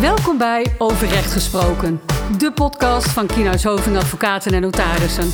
Welkom 0.00 0.38
bij 0.38 0.74
Over 0.78 1.08
Recht 1.08 1.32
Gesproken, 1.32 2.00
de 2.38 2.52
podcast 2.52 3.08
van 3.08 3.26
Kienhuis 3.26 3.64
Hoving 3.64 3.96
Advocaten 3.96 4.52
en 4.52 4.60
Notarissen. 4.60 5.30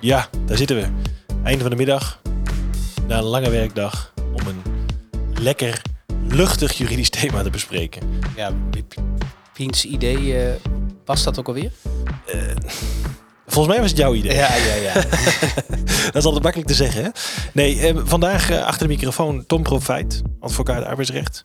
Ja, 0.00 0.28
daar 0.46 0.56
zitten 0.56 0.76
we. 0.76 0.86
Einde 1.42 1.60
van 1.60 1.70
de 1.70 1.76
middag. 1.76 2.20
Na 3.06 3.18
een 3.18 3.24
lange 3.24 3.50
werkdag. 3.50 4.12
Om 4.32 4.46
een 4.46 4.62
lekker 5.40 5.82
luchtig 6.28 6.72
juridisch 6.72 7.10
thema 7.20 7.42
te 7.42 7.50
bespreken. 7.50 8.20
Ja, 8.36 8.52
wiens 9.54 9.84
idee 9.84 10.38
eh, 10.38 10.54
was 11.04 11.22
dat 11.22 11.38
ook 11.38 11.46
alweer? 11.46 11.70
Volgens 13.56 13.74
mij 13.74 13.80
was 13.82 13.90
het 13.90 14.00
jouw 14.00 14.14
idee. 14.14 14.34
Ja, 14.34 14.54
ja, 14.56 14.74
ja. 14.74 14.92
Dat 16.12 16.14
is 16.16 16.24
altijd 16.24 16.42
makkelijk 16.42 16.68
te 16.70 16.74
zeggen, 16.74 17.04
hè? 17.04 17.10
Nee, 17.52 17.78
eh, 17.80 17.96
vandaag 18.04 18.50
eh, 18.50 18.64
achter 18.64 18.86
de 18.88 18.94
microfoon 18.94 19.46
Tom 19.46 19.62
Profijt, 19.62 20.22
advocaat 20.40 20.84
arbeidsrecht. 20.84 21.42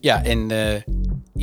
ja, 0.00 0.24
en 0.24 0.50
eh, 0.50 0.82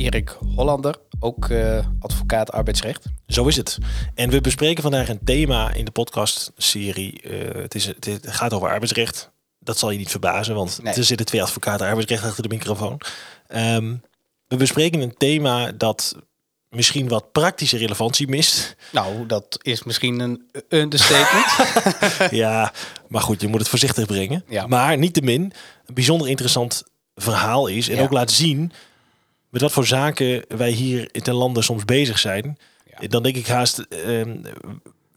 Erik 0.04 0.36
Hollander, 0.56 0.96
ook 1.20 1.48
eh, 1.48 1.86
advocaat 1.98 2.52
arbeidsrecht. 2.52 3.04
Zo 3.26 3.46
is 3.46 3.56
het. 3.56 3.78
En 4.14 4.30
we 4.30 4.40
bespreken 4.40 4.82
vandaag 4.82 5.08
een 5.08 5.24
thema 5.24 5.72
in 5.72 5.84
de 5.84 5.90
podcastserie. 5.90 7.20
Eh 7.22 7.62
het, 7.62 7.74
is, 7.74 7.86
het 7.86 8.20
gaat 8.22 8.52
over 8.52 8.68
arbeidsrecht. 8.68 9.30
Dat 9.58 9.78
zal 9.78 9.90
je 9.90 9.98
niet 9.98 10.10
verbazen, 10.10 10.54
want 10.54 10.80
Nee. 10.82 10.94
er 10.94 11.04
zitten 11.04 11.26
twee 11.26 11.42
advocaten 11.42 11.86
arbeidsrecht 11.86 12.24
achter 12.24 12.42
de 12.42 12.48
microfoon. 12.54 13.00
Ehm, 13.46 13.94
we 14.48 14.56
bespreken 14.56 15.00
een 15.00 15.14
thema 15.16 15.72
dat 15.72 16.16
misschien 16.74 17.08
wat 17.08 17.32
praktische 17.32 17.76
relevantie 17.76 18.28
mist. 18.28 18.76
Nou, 18.92 19.26
dat 19.26 19.58
is 19.62 19.82
misschien 19.82 20.20
een 20.20 20.42
understatement. 20.68 21.46
ja, 22.42 22.72
maar 23.08 23.22
goed, 23.22 23.40
je 23.40 23.48
moet 23.48 23.60
het 23.60 23.68
voorzichtig 23.68 24.06
brengen. 24.06 24.44
Ja. 24.48 24.66
Maar 24.66 24.98
niettemin 24.98 25.52
een 25.86 25.94
bijzonder 25.94 26.28
interessant 26.28 26.82
verhaal 27.14 27.66
is. 27.66 27.88
En 27.88 27.96
Ja. 27.96 28.02
ook 28.02 28.12
laat 28.12 28.30
zien 28.30 28.72
met 29.48 29.60
wat 29.62 29.72
voor 29.72 29.86
zaken 29.86 30.44
wij 30.48 30.70
hier 30.70 31.08
in 31.12 31.22
ten 31.22 31.34
lande 31.34 31.62
soms 31.62 31.84
bezig 31.84 32.18
zijn. 32.18 32.58
Ja. 33.00 33.08
Dan 33.08 33.22
denk 33.22 33.36
ik 33.36 33.46
haast... 33.46 33.78
ehm, 33.78 34.36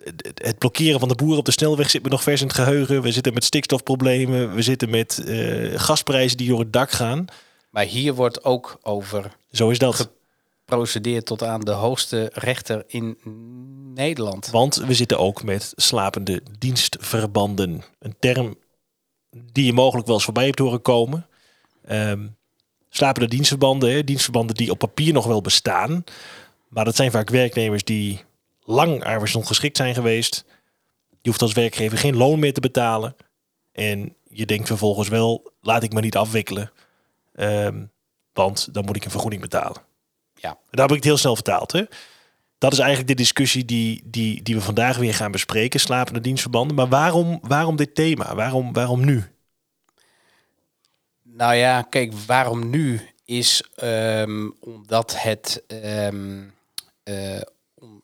het- 0.03 0.31
het 0.43 0.57
blokkeren 0.57 0.99
van 0.99 1.07
de 1.09 1.15
boeren 1.15 1.37
op 1.37 1.45
de 1.45 1.51
snelweg 1.51 1.89
zit 1.89 2.03
me 2.03 2.09
nog 2.09 2.23
vers 2.23 2.41
in 2.41 2.47
het 2.47 2.55
geheugen. 2.55 3.01
We 3.01 3.11
zitten 3.11 3.33
met 3.33 3.43
stikstofproblemen. 3.43 4.55
We 4.55 4.61
zitten 4.61 4.89
met 4.89 5.23
eh, 5.27 5.79
gasprijzen 5.79 6.37
die 6.37 6.47
door 6.49 6.59
het 6.59 6.73
dak 6.73 6.91
gaan. 6.91 7.25
maar 7.69 7.83
hier 7.85 8.13
wordt 8.13 8.43
ook 8.43 8.77
over 8.81 9.31
Zo 9.51 9.69
is 9.69 9.77
dat. 9.79 10.09
Geprocedeerd 10.69 11.25
tot 11.25 11.43
aan 11.43 11.61
de 11.61 11.71
hoogste 11.71 12.31
rechter 12.33 12.83
in 12.87 13.17
Nederland. 13.93 14.47
Want 14.47 14.75
we 14.75 14.93
zitten 14.93 15.19
ook 15.19 15.43
met 15.43 15.73
slapende 15.75 16.41
dienstverbanden. 16.57 17.83
Een 17.99 18.15
term 18.19 18.55
die 19.51 19.65
je 19.65 19.73
mogelijk 19.73 20.05
wel 20.05 20.15
eens 20.15 20.25
voorbij 20.25 20.45
hebt 20.45 20.59
horen 20.59 20.81
komen. 20.81 21.27
Ehm, 21.85 22.27
slapende 22.89 23.27
dienstverbanden, 23.27 23.91
hè, 23.91 24.03
dienstverbanden 24.03 24.55
die 24.55 24.71
op 24.71 24.77
papier 24.77 25.13
nog 25.13 25.25
wel 25.25 25.41
bestaan. 25.41 26.03
Maar 26.67 26.85
dat 26.85 26.95
zijn 26.95 27.11
vaak 27.11 27.29
werknemers 27.29 27.83
die 27.83 28.21
lang 28.63 29.03
arbeidsongeschikt 29.03 29.77
zijn 29.77 29.93
geweest. 29.93 30.45
Je 31.21 31.29
hoeft 31.29 31.41
als 31.41 31.53
werkgever 31.53 31.97
geen 31.97 32.17
loon 32.17 32.39
meer 32.39 32.53
te 32.53 32.59
betalen. 32.59 33.15
En 33.71 34.15
je 34.23 34.45
denkt 34.45 34.67
vervolgens 34.67 35.07
wel, 35.07 35.51
laat 35.61 35.83
ik 35.83 35.93
me 35.93 36.01
niet 36.01 36.17
afwikkelen. 36.17 36.71
Ehm, 37.33 37.85
want 38.33 38.73
dan 38.73 38.85
moet 38.85 38.95
ik 38.95 39.05
een 39.05 39.11
vergoeding 39.11 39.41
betalen. 39.41 39.85
Ja. 40.37 40.57
Daar 40.69 40.81
heb 40.87 40.89
ik 40.89 40.95
het 40.95 41.03
heel 41.03 41.17
snel 41.17 41.35
vertaald. 41.35 41.71
Hè? 41.71 41.83
Dat 42.57 42.71
is 42.73 42.79
eigenlijk 42.79 43.07
de 43.09 43.15
discussie 43.15 43.65
die, 43.65 44.01
die, 44.05 44.41
die 44.43 44.55
we 44.55 44.61
vandaag 44.61 44.97
weer 44.97 45.13
gaan 45.13 45.31
bespreken, 45.31 45.79
slapende 45.79 46.19
dienstverbanden. 46.21 46.75
Maar 46.75 46.87
waarom, 46.87 47.39
waarom 47.41 47.75
dit 47.75 47.95
thema? 47.95 48.35
Waarom, 48.35 48.73
waarom 48.73 49.05
nu? 49.05 49.23
Nou 51.23 51.53
ja, 51.53 51.81
kijk, 51.81 52.13
waarom 52.13 52.69
nu 52.69 53.01
is 53.25 53.63
ehm, 53.75 54.49
omdat 54.59 55.21
het 55.21 55.63
ehm, 55.67 56.43
eh, 57.03 57.41
om- 57.73 58.03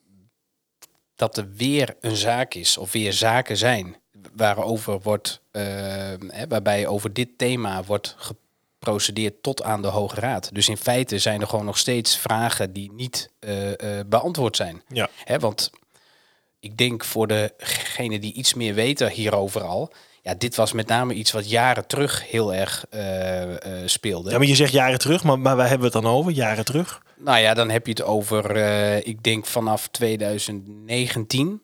dat 1.16 1.38
er 1.38 1.52
weer 1.56 1.96
een 2.02 2.16
zaak 2.16 2.54
is 2.54 2.78
of 2.78 2.92
weer 2.92 3.14
zaken 3.14 3.58
zijn 3.58 3.96
waarover 4.36 5.02
wordt, 5.02 5.42
ehm, 5.52 6.30
hè, 6.30 6.48
waarbij 6.48 6.88
over 6.88 7.14
dit 7.14 7.30
thema 7.38 7.84
wordt 7.84 8.16
geprocedeerd 8.84 9.44
tot 9.44 9.64
aan 9.64 9.82
de 9.82 9.88
Hoge 9.88 10.20
Raad. 10.20 10.50
Dus 10.54 10.70
in 10.70 10.78
feite 10.78 11.20
zijn 11.20 11.42
er 11.42 11.48
gewoon 11.48 11.66
nog 11.66 11.78
steeds 11.78 12.18
vragen 12.18 12.74
die 12.74 12.92
niet 12.92 13.30
eh, 13.40 14.00
eh, 14.00 14.06
beantwoord 14.08 14.56
zijn. 14.56 14.82
Ja. 14.88 15.10
Hè, 15.24 15.40
want 15.40 15.72
ik 16.60 16.78
denk 16.78 17.04
voor 17.04 17.28
degene 17.28 18.20
die 18.20 18.34
iets 18.34 18.54
meer 18.54 18.74
weten 18.74 19.10
hierover 19.10 19.62
al. 19.62 19.94
Ja, 20.22 20.36
dit 20.36 20.56
was 20.56 20.72
met 20.72 20.88
name 20.88 21.14
iets 21.14 21.32
wat 21.32 21.50
jaren 21.50 21.88
terug 21.88 22.30
heel 22.30 22.54
erg 22.54 22.86
eh, 22.90 23.72
speelde. 23.86 24.32
Ja, 24.32 24.38
maar 24.38 24.48
je 24.48 24.56
zegt 24.56 24.72
jaren 24.72 25.00
terug, 25.00 25.24
maar, 25.24 25.40
maar 25.40 25.56
waar 25.56 25.70
hebben 25.70 25.90
we 25.90 25.94
het 25.98 26.04
dan 26.04 26.14
over? 26.14 26.32
Jaren 26.32 26.66
terug? 26.66 27.02
Nou 27.18 27.40
ja, 27.40 27.54
dan 27.54 27.70
heb 27.70 27.86
je 27.86 27.92
het 27.92 28.04
over, 28.04 28.56
ik 29.06 29.24
denk 29.24 29.46
vanaf 29.46 29.88
2019. 29.88 31.62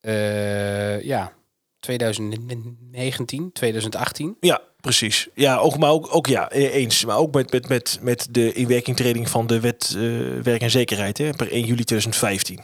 eh, 0.00 1.02
ja, 1.02 1.32
2019, 1.80 3.52
2018. 3.52 4.36
Ja, 4.40 4.60
precies. 4.82 5.28
Ja, 5.34 5.56
ook, 5.56 5.78
maar 5.78 5.90
ook, 5.90 6.14
ook 6.14 6.26
ja, 6.26 6.50
eens. 6.50 7.04
Maar 7.04 7.16
ook 7.16 7.34
met, 7.34 7.52
met, 7.52 7.68
met, 7.68 7.98
met 8.02 8.28
de 8.30 8.52
inwerkingtreding 8.52 9.28
van 9.30 9.46
de 9.46 9.60
wet 9.60 9.94
eh, 9.96 10.02
werk 10.42 10.60
en 10.60 10.70
zekerheid 10.70 11.18
hè, 11.18 11.30
per 11.30 11.50
1 11.52 11.60
juli 11.64 11.84
2015. 11.84 12.60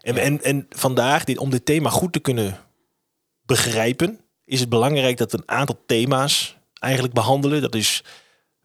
En, 0.00 0.14
Ja. 0.14 0.20
en, 0.20 0.42
en 0.42 0.66
vandaag, 0.70 1.24
dit, 1.24 1.38
om 1.38 1.50
dit 1.50 1.64
thema 1.64 1.90
goed 1.90 2.12
te 2.12 2.20
kunnen 2.20 2.58
begrijpen, 3.46 4.20
is 4.44 4.60
het 4.60 4.68
belangrijk 4.68 5.16
dat 5.16 5.32
we 5.32 5.38
een 5.38 5.56
aantal 5.56 5.82
thema's 5.86 6.56
eigenlijk 6.78 7.14
behandelen. 7.14 7.62
Dat 7.62 7.74
is 7.74 8.02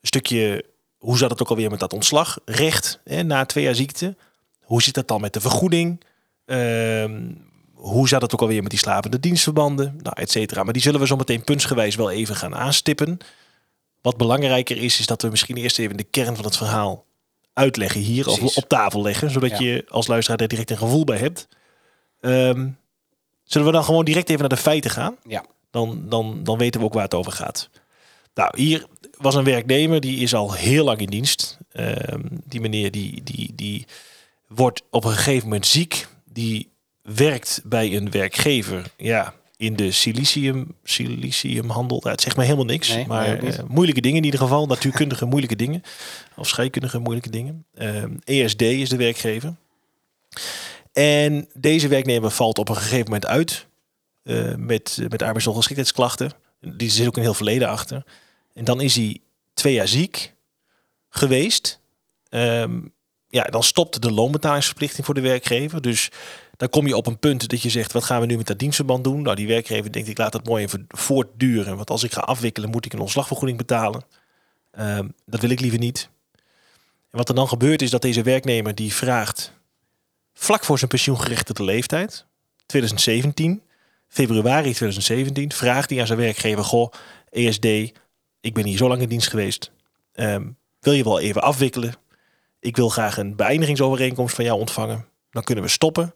een 0.01 0.07
stukje, 0.07 0.65
hoe 0.97 1.17
zat 1.17 1.29
het 1.29 1.41
ook 1.41 1.49
alweer 1.49 1.69
met 1.69 1.79
dat 1.79 1.93
ontslagrecht 1.93 2.99
hè, 3.03 3.23
na 3.23 3.45
twee 3.45 3.63
jaar 3.63 3.75
ziekte? 3.75 4.15
Hoe 4.61 4.81
zit 4.81 4.93
dat 4.93 5.07
dan 5.07 5.21
met 5.21 5.33
de 5.33 5.41
vergoeding? 5.41 6.03
Ehm, 6.45 7.21
hoe 7.89 8.07
zat 8.07 8.21
het 8.21 8.33
ook 8.33 8.41
alweer 8.41 8.61
met 8.61 8.71
die 8.71 8.79
slapende 8.79 9.19
dienstverbanden? 9.19 9.99
Nou, 10.03 10.15
et 10.19 10.31
cetera. 10.31 10.63
Maar 10.63 10.73
die 10.73 10.81
zullen 10.81 10.99
we 10.99 11.07
zo 11.07 11.15
meteen 11.15 11.43
puntsgewijs 11.43 11.95
wel 11.95 12.11
even 12.11 12.35
gaan 12.35 12.55
aanstippen. 12.55 13.17
Wat 14.01 14.17
belangrijker 14.17 14.77
is, 14.77 14.99
is 14.99 15.05
dat 15.05 15.21
we 15.21 15.27
misschien 15.27 15.57
eerst 15.57 15.79
even 15.79 15.97
de 15.97 16.03
kern 16.03 16.35
van 16.35 16.45
het 16.45 16.57
verhaal 16.57 17.05
uitleggen 17.53 18.01
hier. 18.01 18.27
Of 18.27 18.57
op 18.57 18.67
tafel 18.67 19.01
leggen. 19.01 19.29
Zodat 19.31 19.49
Ja. 19.49 19.59
je 19.59 19.85
als 19.89 20.07
luisteraar 20.07 20.39
er 20.39 20.47
direct 20.47 20.69
een 20.71 20.77
gevoel 20.77 21.03
bij 21.03 21.17
hebt. 21.17 21.47
Ehm, 22.21 22.69
zullen 23.43 23.67
we 23.67 23.73
dan 23.73 23.83
gewoon 23.83 24.05
direct 24.05 24.29
even 24.29 24.39
naar 24.39 24.49
de 24.57 24.63
feiten 24.63 24.91
gaan? 24.91 25.15
Ja. 25.27 25.45
Dan, 25.71 26.09
dan, 26.09 26.43
dan 26.43 26.57
weten 26.57 26.79
we 26.79 26.85
ook 26.85 26.93
waar 26.93 27.03
het 27.03 27.13
over 27.13 27.31
gaat. 27.31 27.69
Nou, 28.33 28.61
hier 28.61 28.85
was 29.17 29.35
een 29.35 29.43
werknemer, 29.43 29.99
die 29.99 30.19
is 30.19 30.33
al 30.33 30.53
heel 30.53 30.83
lang 30.85 30.99
in 30.99 31.09
dienst. 31.09 31.57
Ehm, 31.71 32.21
die 32.45 32.61
meneer 32.61 32.91
die, 32.91 33.23
die, 33.23 33.51
die 33.55 33.85
wordt 34.47 34.81
op 34.89 35.03
een 35.03 35.11
gegeven 35.11 35.43
moment 35.43 35.65
ziek. 35.65 36.07
Die 36.25 36.69
werkt 37.05 37.61
bij 37.63 37.95
een 37.95 38.11
werkgever 38.11 38.85
ja, 38.97 39.33
in 39.57 39.75
de 39.75 39.91
silicium, 39.91 40.75
siliciumhandel. 40.83 41.99
Nou, 41.99 42.11
het 42.11 42.21
zegt 42.21 42.37
me 42.37 42.43
helemaal 42.43 42.65
niks. 42.65 42.87
Nee, 42.87 43.07
maar 43.07 43.37
eh, 43.37 43.59
moeilijke 43.67 44.01
dingen 44.01 44.17
in 44.17 44.23
ieder 44.23 44.39
geval. 44.39 44.65
Natuurkundige 44.65 45.25
moeilijke 45.33 45.55
dingen. 45.55 45.81
Of 46.35 46.47
scheikundige 46.47 46.99
moeilijke 46.99 47.29
dingen. 47.29 47.65
ESD 48.23 48.61
is 48.61 48.89
de 48.89 48.97
werkgever. 48.97 49.55
En 50.93 51.47
deze 51.53 51.87
werknemer 51.87 52.31
valt 52.31 52.57
op 52.57 52.69
een 52.69 52.75
gegeven 52.75 53.03
moment 53.03 53.25
uit 53.25 53.67
eh, 54.23 54.55
met, 54.55 54.97
met 55.09 55.21
arbeidsongeschiktheidsklachten. 55.21 56.31
Die 56.59 56.89
zit 56.89 57.07
ook 57.07 57.15
een 57.15 57.21
heel 57.21 57.33
verleden 57.33 57.67
achter. 57.67 58.03
En 58.53 58.63
dan 58.63 58.81
is 58.81 58.95
hij 58.95 59.21
twee 59.53 59.73
jaar 59.73 59.87
ziek 59.87 60.33
geweest. 61.09 61.79
Ehm, 62.29 62.79
ja, 63.27 63.43
dan 63.43 63.63
stopt 63.63 64.01
de 64.01 64.11
loonbetalingsverplichting 64.11 65.05
voor 65.05 65.15
de 65.15 65.21
werkgever. 65.21 65.81
Dus 65.81 66.09
dan 66.57 66.69
kom 66.69 66.87
je 66.87 66.95
op 66.95 67.07
een 67.07 67.19
punt 67.19 67.49
dat 67.49 67.61
je 67.61 67.69
zegt, 67.69 67.91
wat 67.91 68.03
gaan 68.03 68.19
we 68.19 68.25
nu 68.25 68.37
met 68.37 68.47
dat 68.47 68.59
dienstverband 68.59 69.03
doen? 69.03 69.21
Nou, 69.21 69.35
die 69.35 69.47
werkgever 69.47 69.91
denkt, 69.91 70.09
ik 70.09 70.17
laat 70.17 70.31
dat 70.31 70.45
mooi 70.45 70.63
even 70.63 70.85
voortduren. 70.87 71.75
Want 71.75 71.89
als 71.89 72.03
ik 72.03 72.13
ga 72.13 72.21
afwikkelen, 72.21 72.69
moet 72.69 72.85
ik 72.85 72.93
een 72.93 72.99
ontslagvergoeding 72.99 73.57
betalen. 73.57 74.03
Ehm, 74.71 75.07
dat 75.25 75.41
wil 75.41 75.49
ik 75.49 75.59
liever 75.59 75.79
niet. 75.79 76.09
En 77.11 77.17
wat 77.17 77.29
er 77.29 77.35
dan 77.35 77.47
gebeurt 77.47 77.81
is 77.81 77.89
dat 77.89 78.01
deze 78.01 78.21
werknemer 78.21 78.75
die 78.75 78.93
vraagt, 78.93 79.53
vlak 80.33 80.63
voor 80.63 80.77
zijn 80.77 80.89
pensioengerechtigde 80.89 81.63
leeftijd, 81.63 82.25
2017, 82.65 83.61
februari 84.07 84.73
2017, 84.73 85.51
vraagt 85.51 85.89
hij 85.89 85.99
aan 85.99 86.07
zijn 86.07 86.19
werkgever, 86.19 86.63
goh, 86.63 86.91
ESD, 87.29 87.65
ik 88.41 88.53
ben 88.53 88.65
hier 88.65 88.77
zo 88.77 88.87
lang 88.87 89.01
in 89.01 89.09
dienst 89.09 89.29
geweest. 89.29 89.71
Ehm, 90.13 90.47
wil 90.79 90.93
je 90.93 91.03
wel 91.03 91.19
even 91.19 91.41
afwikkelen? 91.41 91.93
Ik 92.59 92.75
wil 92.75 92.89
graag 92.89 93.17
een 93.17 93.35
beëindigingsovereenkomst 93.35 94.35
van 94.35 94.45
jou 94.45 94.59
ontvangen. 94.59 95.05
Dan 95.29 95.43
kunnen 95.43 95.63
we 95.63 95.69
stoppen. 95.69 96.13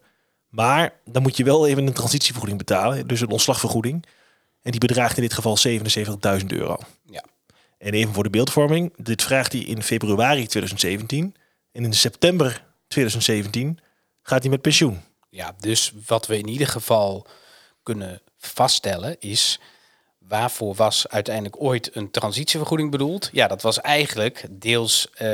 Maar 0.49 0.93
dan 1.05 1.21
moet 1.21 1.37
je 1.37 1.43
wel 1.43 1.67
even 1.67 1.87
een 1.87 1.93
transitievergoeding 1.93 2.57
betalen. 2.57 3.07
Dus 3.07 3.21
een 3.21 3.29
ontslagvergoeding. 3.29 4.05
En 4.61 4.71
die 4.71 4.79
bedraagt 4.79 5.15
in 5.17 5.21
dit 5.21 5.33
geval 5.33 5.57
77.000 6.39 6.45
euro. 6.47 6.77
Ja. 7.05 7.23
En 7.77 7.93
even 7.93 8.13
voor 8.13 8.23
de 8.23 8.29
beeldvorming. 8.29 8.93
Dit 8.97 9.23
vraagt 9.23 9.51
hij 9.51 9.61
in 9.61 9.83
februari 9.83 10.47
2017. 10.47 11.35
En 11.71 11.83
in 11.83 11.93
september 11.93 12.65
2017 12.87 13.79
gaat 14.21 14.41
hij 14.41 14.49
met 14.49 14.61
pensioen. 14.61 15.01
Ja, 15.29 15.55
dus 15.59 15.93
wat 16.05 16.27
we 16.27 16.37
in 16.37 16.47
ieder 16.47 16.67
geval 16.67 17.27
kunnen 17.83 18.21
vaststellen 18.37 19.19
is 19.19 19.59
waarvoor 20.29 20.75
was 20.75 21.07
uiteindelijk 21.07 21.61
ooit 21.61 21.95
een 21.95 22.11
transitievergoeding 22.11 22.91
bedoeld? 22.91 23.29
Ja, 23.31 23.47
dat 23.47 23.61
was 23.61 23.81
eigenlijk 23.81 24.45
deels, 24.49 25.09
eh, 25.13 25.27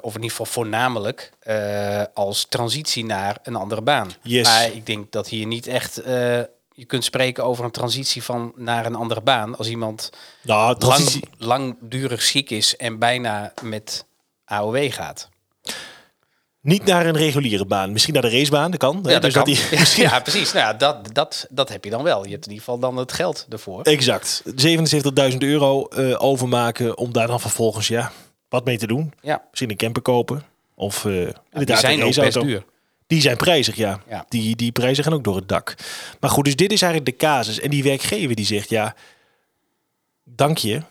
of 0.00 0.14
in 0.14 0.22
ieder 0.22 0.30
geval 0.30 0.46
voornamelijk, 0.46 1.32
eh, 1.40 2.02
als 2.14 2.46
transitie 2.48 3.04
naar 3.04 3.38
een 3.42 3.56
andere 3.56 3.82
baan. 3.82 4.10
Yes. 4.22 4.46
Maar 4.46 4.72
ik 4.72 4.86
denk 4.86 5.12
dat 5.12 5.28
hier 5.28 5.46
niet 5.46 5.66
echt 5.66 5.98
eh, 5.98 6.40
je 6.72 6.84
kunt 6.86 7.04
spreken 7.04 7.44
over 7.44 7.64
een 7.64 7.70
transitie 7.70 8.22
van 8.22 8.52
naar 8.56 8.86
een 8.86 8.94
andere 8.94 9.20
baan. 9.20 9.56
Als 9.56 9.68
iemand 9.68 10.10
Nou, 10.42 10.76
lang, 10.78 11.22
langdurig 11.38 12.22
ziek 12.22 12.50
is 12.50 12.76
en 12.76 12.98
bijna 12.98 13.52
met 13.62 14.04
AOW 14.44 14.92
gaat. 14.92 15.28
Niet 16.68 16.84
naar 16.84 17.06
een 17.06 17.16
reguliere 17.16 17.64
baan. 17.64 17.92
Misschien 17.92 18.14
naar 18.14 18.22
de 18.22 18.30
racebaan, 18.30 18.70
dat 18.70 18.80
kan. 18.80 19.00
Ja, 19.02 19.18
dat 19.18 19.32
dus 19.44 19.44
die- 19.44 19.78
ja, 20.04 20.10
ja, 20.10 20.20
precies. 20.20 20.52
Nou, 20.52 20.66
ja, 20.66 20.72
dat, 20.74 21.14
dat, 21.14 21.46
dat 21.50 21.68
heb 21.68 21.84
je 21.84 21.90
dan 21.90 22.02
wel. 22.02 22.24
Je 22.24 22.30
hebt 22.30 22.46
in 22.46 22.52
ieder 22.52 22.64
geval 22.64 22.78
dan 22.78 22.96
het 22.96 23.12
geld 23.12 23.46
ervoor. 23.50 23.82
Exact. 23.82 24.42
77.000 25.30 25.36
euro 25.38 25.86
eh, 25.86 26.22
overmaken 26.22 26.96
om 26.98 27.12
daar 27.12 27.26
dan 27.26 27.40
vervolgens 27.40 27.88
ja, 27.88 28.12
wat 28.48 28.64
mee 28.64 28.78
te 28.78 28.86
doen. 28.86 29.12
Ja, 29.20 29.42
Misschien 29.48 29.70
een 29.70 29.76
camper 29.76 30.02
kopen. 30.02 30.42
Of 30.74 31.00
die 31.02 31.32
inderdaad 31.50 31.78
zijn 31.80 32.00
een 32.00 32.06
ook 32.06 32.14
best 32.14 32.40
duur. 32.40 32.64
Die 33.06 33.20
zijn 33.20 33.36
prijzig, 33.36 33.76
ja. 33.76 34.00
Ja. 34.08 34.24
Die, 34.28 34.56
die 34.56 34.72
prijzen 34.72 35.04
gaan 35.04 35.12
ook 35.12 35.24
door 35.24 35.36
het 35.36 35.48
dak. 35.48 35.74
Maar 36.20 36.30
goed, 36.30 36.44
dus 36.44 36.56
dit 36.56 36.72
is 36.72 36.82
eigenlijk 36.82 37.18
de 37.18 37.26
casus. 37.26 37.60
En 37.60 37.70
die 37.70 37.82
werkgever 37.82 38.34
die 38.36 38.44
zegt, 38.46 38.70
ja, 38.70 38.94
dank 40.24 40.58
je 40.58 40.82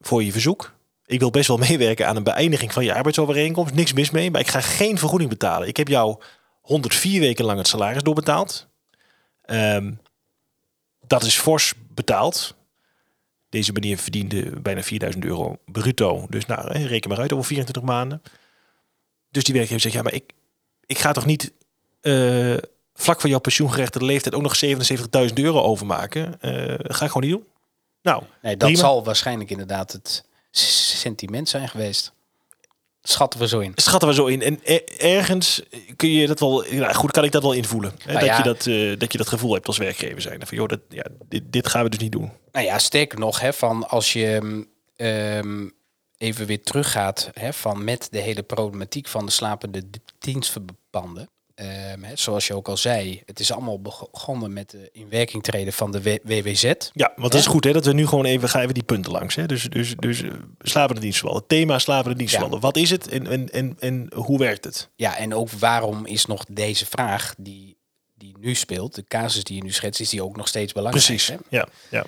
voor 0.00 0.24
je 0.24 0.32
verzoek. 0.32 0.72
Ik 1.06 1.18
wil 1.20 1.30
best 1.30 1.48
wel 1.48 1.56
meewerken 1.68 2.06
aan 2.06 2.16
een 2.16 2.22
beëindiging 2.22 2.72
van 2.72 2.84
je 2.84 2.94
arbeidsovereenkomst. 2.94 3.74
Niks 3.74 3.92
mis 3.92 4.10
mee, 4.10 4.30
maar 4.30 4.40
ik 4.40 4.48
ga 4.48 4.60
geen 4.60 4.98
vergoeding 4.98 5.30
betalen. 5.30 5.68
Ik 5.68 5.76
heb 5.76 5.88
jou 5.88 6.22
104 6.60 7.20
weken 7.20 7.44
lang 7.44 7.58
het 7.58 7.68
salaris 7.68 8.02
doorbetaald. 8.02 8.68
Ehm, 9.42 9.92
dat 11.06 11.22
is 11.22 11.38
fors 11.38 11.72
betaald. 11.94 12.54
Deze 13.48 13.72
meneer 13.72 13.98
verdiende 13.98 14.60
bijna 14.60 14.82
4000 14.82 15.24
euro 15.24 15.56
bruto. 15.64 16.26
Dus 16.28 16.46
nou, 16.46 16.72
reken 16.72 17.10
maar 17.10 17.18
uit 17.18 17.32
over 17.32 17.44
24 17.44 17.82
maanden. 17.82 18.22
Dus 19.30 19.44
die 19.44 19.54
werkgever 19.54 19.80
zegt, 19.82 19.94
ja, 19.94 20.02
maar 20.02 20.12
ik, 20.14 20.32
ik 20.86 20.98
ga 20.98 21.12
toch 21.12 21.26
niet 21.26 21.52
eh, 22.00 22.56
vlak 22.94 23.20
voor 23.20 23.30
jouw 23.30 23.38
pensioengerechtigde 23.38 24.06
leeftijd 24.06 24.34
ook 24.34 24.42
nog 24.42 24.64
77.000 25.28 25.32
euro 25.34 25.60
overmaken? 25.60 26.40
Eh 26.40 26.74
ga 26.82 27.04
ik 27.04 27.10
gewoon 27.10 27.28
niet 27.28 27.30
doen. 27.38 27.46
Nou, 28.02 28.22
Nee, 28.42 28.56
dat 28.56 28.68
Prima. 28.68 28.84
zal 28.84 29.04
waarschijnlijk 29.04 29.50
inderdaad 29.50 29.92
het 29.92 30.24
sentiment 30.52 31.48
zijn 31.48 31.68
geweest. 31.68 32.12
Schatten 33.02 33.40
we 33.40 33.48
zo 33.48 33.58
in. 33.58 33.72
schatten 33.74 34.08
we 34.08 34.14
zo 34.14 34.26
in. 34.26 34.42
En 34.42 34.60
ergens 34.98 35.62
kun 35.96 36.10
je 36.10 36.26
dat 36.26 36.40
wel, 36.40 36.66
ja, 36.66 36.92
goed, 36.92 37.10
kan 37.10 37.24
ik 37.24 37.32
dat 37.32 37.42
wel 37.42 37.52
invoelen. 37.52 37.92
Hè, 37.98 38.12
Nou 38.12 38.26
dat, 38.26 38.28
ja. 38.28 38.36
je 38.36 38.42
dat, 38.42 38.66
eh, 38.66 38.98
dat 38.98 39.12
je 39.12 39.18
dat 39.18 39.28
gevoel 39.28 39.54
hebt 39.54 39.66
als 39.66 39.78
werkgever 39.78 40.20
zijn. 40.20 40.46
Van, 40.46 40.56
joh, 40.56 40.68
dat, 40.68 40.80
ja, 40.88 41.04
dit, 41.28 41.42
dit 41.46 41.68
gaan 41.68 41.82
we 41.82 41.90
dus 41.90 41.98
niet 41.98 42.12
doen. 42.12 42.30
Nou 42.52 42.66
ja, 42.66 42.78
sterker 42.78 43.18
nog, 43.18 43.40
hè, 43.40 43.52
van 43.52 43.88
als 43.88 44.12
je 44.12 44.38
mm, 44.42 44.66
ehm, 44.96 45.68
even 46.18 46.46
weer 46.46 46.62
teruggaat 46.62 47.30
hè, 47.32 47.52
van 47.52 47.84
met 47.84 48.08
de 48.10 48.18
hele 48.18 48.42
problematiek 48.42 49.08
van 49.08 49.26
de 49.26 49.32
slapende 49.32 49.84
dienstverbanden. 50.18 51.28
Hè, 51.54 52.16
zoals 52.16 52.46
je 52.46 52.54
ook 52.54 52.68
al 52.68 52.76
zei, 52.76 53.22
het 53.26 53.40
is 53.40 53.52
allemaal 53.52 53.80
begonnen 53.80 54.52
met 54.52 54.70
de 54.70 54.88
inwerking 54.92 55.42
treden 55.42 55.72
van 55.72 55.92
de 55.92 56.02
W- 56.02 56.16
WWZ. 56.22 56.62
Ja, 56.92 57.12
want 57.16 57.32
dat 57.32 57.40
is 57.40 57.46
goed 57.46 57.64
hè, 57.64 57.72
dat 57.72 57.84
we 57.84 57.92
nu 57.92 58.06
gewoon 58.06 58.24
even, 58.24 58.48
gaan 58.48 58.62
even 58.62 58.74
die 58.74 58.82
punten 58.82 59.12
langs. 59.12 59.34
Hè. 59.34 59.46
Dus, 59.46 59.64
dus, 59.64 59.94
dus 59.96 60.22
eh, 60.22 60.30
slapende 60.58 61.00
dienstvervallen. 61.00 61.40
Het 61.40 61.50
thema 61.50 61.78
slapende 61.78 62.16
dienstvervallen. 62.18 62.60
Wat 62.60 62.76
is 62.76 62.90
het 62.90 63.08
en, 63.08 63.26
en, 63.26 63.50
en, 63.50 63.76
en 63.80 64.12
hoe 64.14 64.38
werkt 64.38 64.64
het? 64.64 64.88
Ja, 64.96 65.16
en 65.16 65.34
ook 65.34 65.50
waarom 65.50 66.06
is 66.06 66.26
nog 66.26 66.44
deze 66.48 66.86
vraag 66.86 67.34
die, 67.38 67.76
die 68.14 68.34
nu 68.40 68.54
speelt, 68.54 68.94
de 68.94 69.04
casus 69.08 69.44
die 69.44 69.56
je 69.56 69.62
nu 69.62 69.72
schetst, 69.72 70.00
is 70.00 70.08
die 70.08 70.22
ook 70.24 70.36
nog 70.36 70.48
steeds 70.48 70.72
belangrijk. 70.72 71.06
Precies, 71.06 71.28
Hè? 71.28 71.36
ja. 71.48 71.68
ja. 71.90 72.04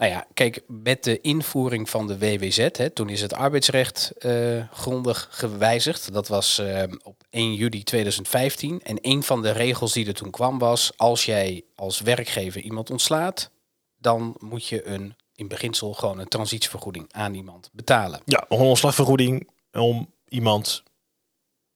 Nou 0.00 0.12
ja, 0.12 0.26
kijk, 0.34 0.62
met 0.66 1.04
de 1.04 1.20
invoering 1.20 1.90
van 1.90 2.06
de 2.06 2.18
WWZ, 2.18 2.68
hè, 2.72 2.90
toen 2.90 3.08
is 3.08 3.20
het 3.20 3.34
arbeidsrecht 3.34 4.10
eh, 4.18 4.68
grondig 4.72 5.28
gewijzigd. 5.30 6.12
Dat 6.12 6.28
was 6.28 6.58
eh, 6.58 6.82
op 7.02 7.22
1 7.30 7.54
juli 7.54 7.82
2015. 7.82 8.82
En 8.82 8.98
een 9.00 9.22
van 9.22 9.42
de 9.42 9.50
regels 9.50 9.92
die 9.92 10.06
er 10.06 10.14
toen 10.14 10.30
kwam 10.30 10.58
was, 10.58 10.92
als 10.96 11.24
jij 11.24 11.64
als 11.74 12.00
werkgever 12.00 12.60
iemand 12.60 12.90
ontslaat, 12.90 13.50
dan 13.98 14.34
moet 14.38 14.66
je 14.66 14.86
een, 14.86 15.14
in 15.34 15.48
beginsel 15.48 15.92
gewoon 15.92 16.18
een 16.18 16.28
transitievergoeding 16.28 17.12
aan 17.12 17.34
iemand 17.34 17.70
betalen. 17.72 18.20
Ja, 18.24 18.44
een 18.48 18.58
ontslagvergoeding 18.58 19.48
om 19.72 20.12
iemand 20.28 20.82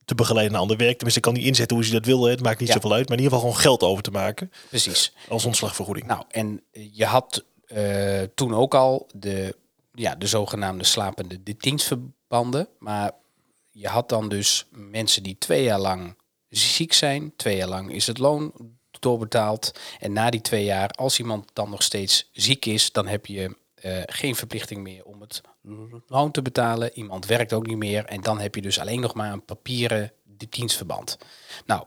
te 0.05 0.15
begeleiden 0.15 0.53
naar 0.53 0.61
ander 0.63 0.77
werk. 0.77 0.95
Tenminste, 0.97 1.19
ik 1.21 1.25
kan 1.25 1.35
niet 1.35 1.47
inzetten 1.47 1.77
hoe 1.77 1.85
ze 1.87 1.93
dat 1.93 2.07
willen. 2.07 2.31
Het 2.31 2.43
maakt 2.43 2.59
niet 2.61 2.69
Ja. 2.69 2.75
zoveel 2.75 2.93
uit. 2.93 3.09
Maar 3.09 3.19
in 3.19 3.23
ieder 3.25 3.39
geval 3.39 3.51
gewoon 3.53 3.65
geld 3.65 3.83
over 3.83 4.03
te 4.03 4.11
maken 4.11 4.53
Precies. 4.69 5.13
als 5.29 5.45
ontslagvergoeding. 5.45 6.07
Nou, 6.07 6.25
en 6.31 6.63
je 6.73 7.05
had 7.05 7.45
eh, 7.75 8.23
toen 8.35 8.55
ook 8.55 8.75
al 8.75 9.09
de, 9.15 9.57
ja, 9.93 10.15
de 10.15 10.27
zogenaamde 10.27 10.85
slapende 10.85 11.43
dienstverbanden. 11.57 12.69
Maar 12.79 13.13
je 13.71 13.89
had 13.89 14.09
dan 14.09 14.29
dus 14.29 14.67
mensen 14.71 15.23
die 15.23 15.39
twee 15.39 15.63
jaar 15.63 15.81
lang 15.81 16.17
ziek 16.49 16.93
zijn. 16.93 17.33
Twee 17.37 17.57
jaar 17.57 17.69
lang 17.69 17.93
is 17.93 18.07
het 18.07 18.19
loon 18.19 18.53
doorbetaald. 19.01 19.79
En 19.99 20.13
na 20.13 20.31
die 20.31 20.41
twee 20.41 20.65
jaar, 20.65 20.89
als 20.91 21.19
iemand 21.19 21.51
dan 21.53 21.71
nog 21.71 21.83
steeds 21.83 22.29
ziek 22.33 22.67
is, 22.67 22.93
dan 22.93 23.07
heb 23.07 23.27
je 23.27 23.57
eh, 23.75 24.03
geen 24.07 24.37
verplichting 24.37 24.83
meer 24.83 25.05
om 25.05 25.21
het 25.21 25.41
loon 26.07 26.31
te 26.31 26.43
betalen. 26.43 26.93
Iemand 26.93 27.27
werkt 27.27 27.53
ook 27.53 27.67
niet 27.67 27.77
meer. 27.77 28.05
En 28.05 28.21
dan 28.21 28.41
heb 28.41 28.55
je 28.55 28.63
dus 28.63 28.79
alleen 28.79 29.01
nog 29.01 29.15
maar 29.15 29.33
een 29.33 29.45
papieren 29.45 30.13
dienstverband. 30.49 31.19
Nou, 31.67 31.85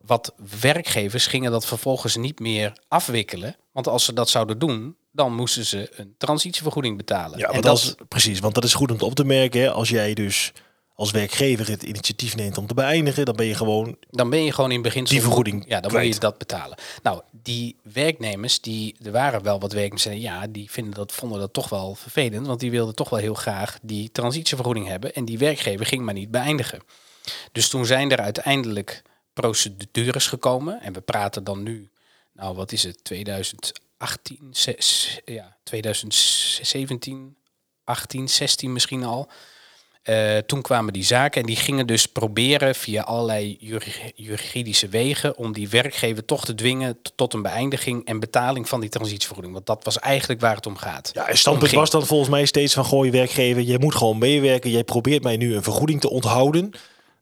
wat 0.00 0.34
werkgevers 0.60 1.26
gingen 1.26 1.50
dat 1.50 1.66
vervolgens 1.66 2.16
niet 2.16 2.40
meer 2.40 2.78
afwikkelen. 2.88 3.56
Want 3.74 3.88
als 3.88 4.04
ze 4.04 4.12
dat 4.12 4.28
zouden 4.28 4.58
doen, 4.58 4.96
dan 5.12 5.34
moesten 5.34 5.64
ze 5.64 5.90
een 5.96 6.14
transitievergoeding 6.18 6.96
betalen. 6.96 7.38
Ja, 7.38 7.48
en 7.48 7.60
dat, 7.60 7.96
precies. 8.08 8.40
Want 8.40 8.54
dat 8.54 8.64
is 8.64 8.74
goed 8.74 8.90
om 8.90 8.98
te 8.98 9.04
op 9.04 9.14
te 9.14 9.24
merken. 9.24 9.60
Hè. 9.60 9.70
Als 9.70 9.88
jij 9.88 10.14
dus 10.14 10.52
als 10.94 11.10
werkgever 11.10 11.68
het 11.68 11.82
initiatief 11.82 12.36
neemt 12.36 12.58
om 12.58 12.66
te 12.66 12.74
beëindigen, 12.74 13.24
dan 13.24 13.36
ben 13.36 13.46
je 13.46 13.54
gewoon 13.54 13.96
dan 14.10 14.30
ben 14.30 14.44
je 14.44 14.52
gewoon 14.52 14.70
in 14.70 14.82
beginsel... 14.82 15.14
Die 15.14 15.24
vergoeding 15.24 15.64
Ja, 15.68 15.80
dan 15.80 15.90
kwijt. 15.90 16.04
moet 16.04 16.14
je 16.14 16.20
dat 16.20 16.38
betalen. 16.38 16.78
Nou, 17.02 17.22
die 17.30 17.76
werknemers, 17.92 18.60
die, 18.60 18.96
er 19.04 19.12
waren 19.12 19.42
wel 19.42 19.60
wat 19.60 19.72
werknemers 19.72 20.02
zeiden, 20.02 20.24
ja, 20.24 20.46
die 20.46 20.70
vinden 20.70 20.94
dat, 20.94 21.12
vonden 21.12 21.38
dat 21.38 21.52
toch 21.52 21.68
wel 21.68 21.94
vervelend. 21.94 22.46
Want 22.46 22.60
die 22.60 22.70
wilden 22.70 22.94
toch 22.94 23.10
wel 23.10 23.18
heel 23.18 23.34
graag 23.34 23.78
die 23.82 24.12
transitievergoeding 24.12 24.86
hebben. 24.86 25.14
En 25.14 25.24
die 25.24 25.38
werkgever 25.38 25.86
ging 25.86 26.02
maar 26.02 26.14
niet 26.14 26.30
beëindigen. 26.30 26.80
Dus 27.52 27.68
toen 27.68 27.86
zijn 27.86 28.10
er 28.10 28.20
uiteindelijk 28.20 29.02
procedures 29.32 30.26
gekomen. 30.26 30.80
En 30.80 30.92
we 30.92 31.00
praten 31.00 31.44
dan 31.44 31.62
nu, 31.62 31.88
nou 32.34 32.54
wat 32.54 32.72
is 32.72 32.82
het, 32.82 33.04
2018, 33.04 34.38
zes- 34.50 35.20
ja, 35.24 35.56
2017, 35.62 37.36
18, 37.84 38.28
16 38.28 38.72
misschien 38.72 39.04
al. 39.04 39.28
Eh, 40.02 40.36
toen 40.38 40.62
kwamen 40.62 40.92
die 40.92 41.04
zaken 41.04 41.40
en 41.40 41.46
die 41.46 41.56
gingen 41.56 41.86
dus 41.86 42.06
proberen 42.06 42.74
via 42.74 43.02
allerlei 43.02 43.56
juri- 43.60 44.12
juridische 44.14 44.88
wegen 44.88 45.36
om 45.36 45.52
die 45.52 45.68
werkgever 45.68 46.24
toch 46.24 46.44
te 46.44 46.54
dwingen 46.54 46.98
tot 47.16 47.32
een 47.34 47.42
beëindiging 47.42 48.04
en 48.06 48.20
betaling 48.20 48.68
van 48.68 48.80
die 48.80 48.88
transitievergoeding. 48.88 49.54
Want 49.54 49.66
dat 49.66 49.84
was 49.84 49.98
eigenlijk 49.98 50.40
waar 50.40 50.56
het 50.56 50.66
om 50.66 50.76
gaat. 50.76 51.10
Ja, 51.14 51.28
en 51.28 51.38
standpunt 51.38 51.72
was 51.72 51.90
dan 51.90 52.06
volgens 52.06 52.30
mij 52.30 52.44
steeds 52.46 52.74
van 52.74 52.84
gooi 52.84 53.10
werkgever, 53.10 53.62
je 53.62 53.78
moet 53.78 53.94
gewoon 53.94 54.18
meewerken. 54.18 54.70
Jij 54.70 54.84
probeert 54.84 55.22
mij 55.22 55.36
nu 55.36 55.54
een 55.54 55.62
vergoeding 55.62 56.00
te 56.00 56.10
onthouden. 56.10 56.70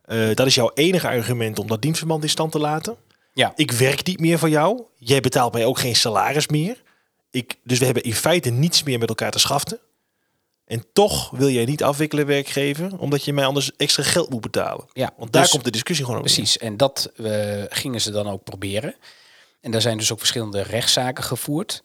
Eh, 0.04 0.34
dat 0.34 0.46
is 0.46 0.54
jouw 0.54 0.70
enige 0.74 1.08
argument 1.08 1.58
om 1.58 1.66
dat 1.66 1.82
dienstverband 1.82 2.22
in 2.22 2.28
stand 2.28 2.52
te 2.52 2.58
laten. 2.58 2.96
Ja, 3.32 3.52
Ik 3.56 3.70
werk 3.70 4.06
niet 4.06 4.20
meer 4.20 4.38
voor 4.38 4.48
jou. 4.48 4.82
Jij 4.96 5.20
betaalt 5.20 5.52
mij 5.52 5.64
ook 5.64 5.78
geen 5.78 5.96
salaris 5.96 6.46
meer. 6.48 6.82
Ik, 7.30 7.56
dus 7.64 7.78
we 7.78 7.84
hebben 7.84 8.02
in 8.02 8.14
feite 8.14 8.50
niets 8.50 8.82
meer 8.82 8.98
met 8.98 9.08
elkaar 9.08 9.30
te 9.30 9.38
schaften. 9.38 9.80
En 10.64 10.84
toch 10.92 11.30
wil 11.30 11.48
jij 11.48 11.64
niet 11.64 11.82
afwikkelen, 11.82 12.26
werkgever, 12.26 12.98
omdat 12.98 13.24
je 13.24 13.32
mij 13.32 13.44
anders 13.44 13.76
extra 13.76 14.02
geld 14.02 14.30
moet 14.30 14.40
betalen. 14.40 14.84
ja. 14.92 15.10
Want 15.16 15.32
daar 15.32 15.42
Dus- 15.42 15.50
komt 15.50 15.64
de 15.64 15.70
discussie 15.70 16.04
gewoon 16.04 16.20
over. 16.20 16.32
Precies, 16.34 16.58
en 16.58 16.76
dat 16.76 17.12
eh, 17.16 17.62
gingen 17.68 18.00
ze 18.00 18.10
dan 18.10 18.28
ook 18.28 18.44
proberen. 18.44 18.94
En 19.60 19.70
daar 19.70 19.80
zijn 19.80 19.98
dus 19.98 20.12
ook 20.12 20.18
verschillende 20.18 20.62
rechtszaken 20.62 21.24
gevoerd. 21.24 21.82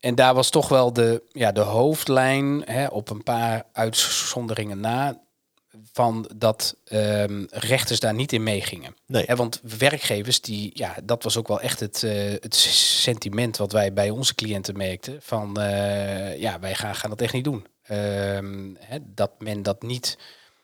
En 0.00 0.14
daar 0.14 0.34
was 0.34 0.50
toch 0.50 0.68
wel 0.68 0.92
de, 0.92 1.22
ja, 1.32 1.52
de 1.52 1.60
hoofdlijn, 1.60 2.62
hè, 2.64 2.86
op 2.86 3.10
een 3.10 3.22
paar 3.22 3.62
uitzonderingen 3.72 4.80
na, 4.80 5.20
van 5.92 6.30
dat 6.36 6.76
ehm, 6.84 7.44
rechters 7.48 8.00
daar 8.00 8.14
niet 8.14 8.32
in 8.32 8.42
meegingen. 8.42 8.94
Nee. 9.06 9.26
Want 9.26 9.60
werkgevers, 9.78 10.40
die, 10.40 10.70
ja, 10.74 10.96
dat 11.04 11.22
was 11.22 11.36
ook 11.36 11.48
wel 11.48 11.60
echt 11.60 11.80
het, 11.80 12.02
eh, 12.02 12.30
het 12.40 12.54
sentiment 12.54 13.56
wat 13.56 13.72
wij 13.72 13.92
bij 13.92 14.10
onze 14.10 14.34
cliënten 14.34 14.76
merkten. 14.76 15.18
Van 15.22 15.60
eh, 15.60 16.38
ja, 16.38 16.60
wij 16.60 16.74
gaan, 16.74 16.94
gaan 16.94 17.10
dat 17.10 17.20
echt 17.20 17.32
niet 17.32 17.44
doen. 17.44 17.66
Ehm, 17.82 18.74
dat 19.02 19.30
men 19.38 19.62
dat 19.62 19.82
niet 19.82 20.18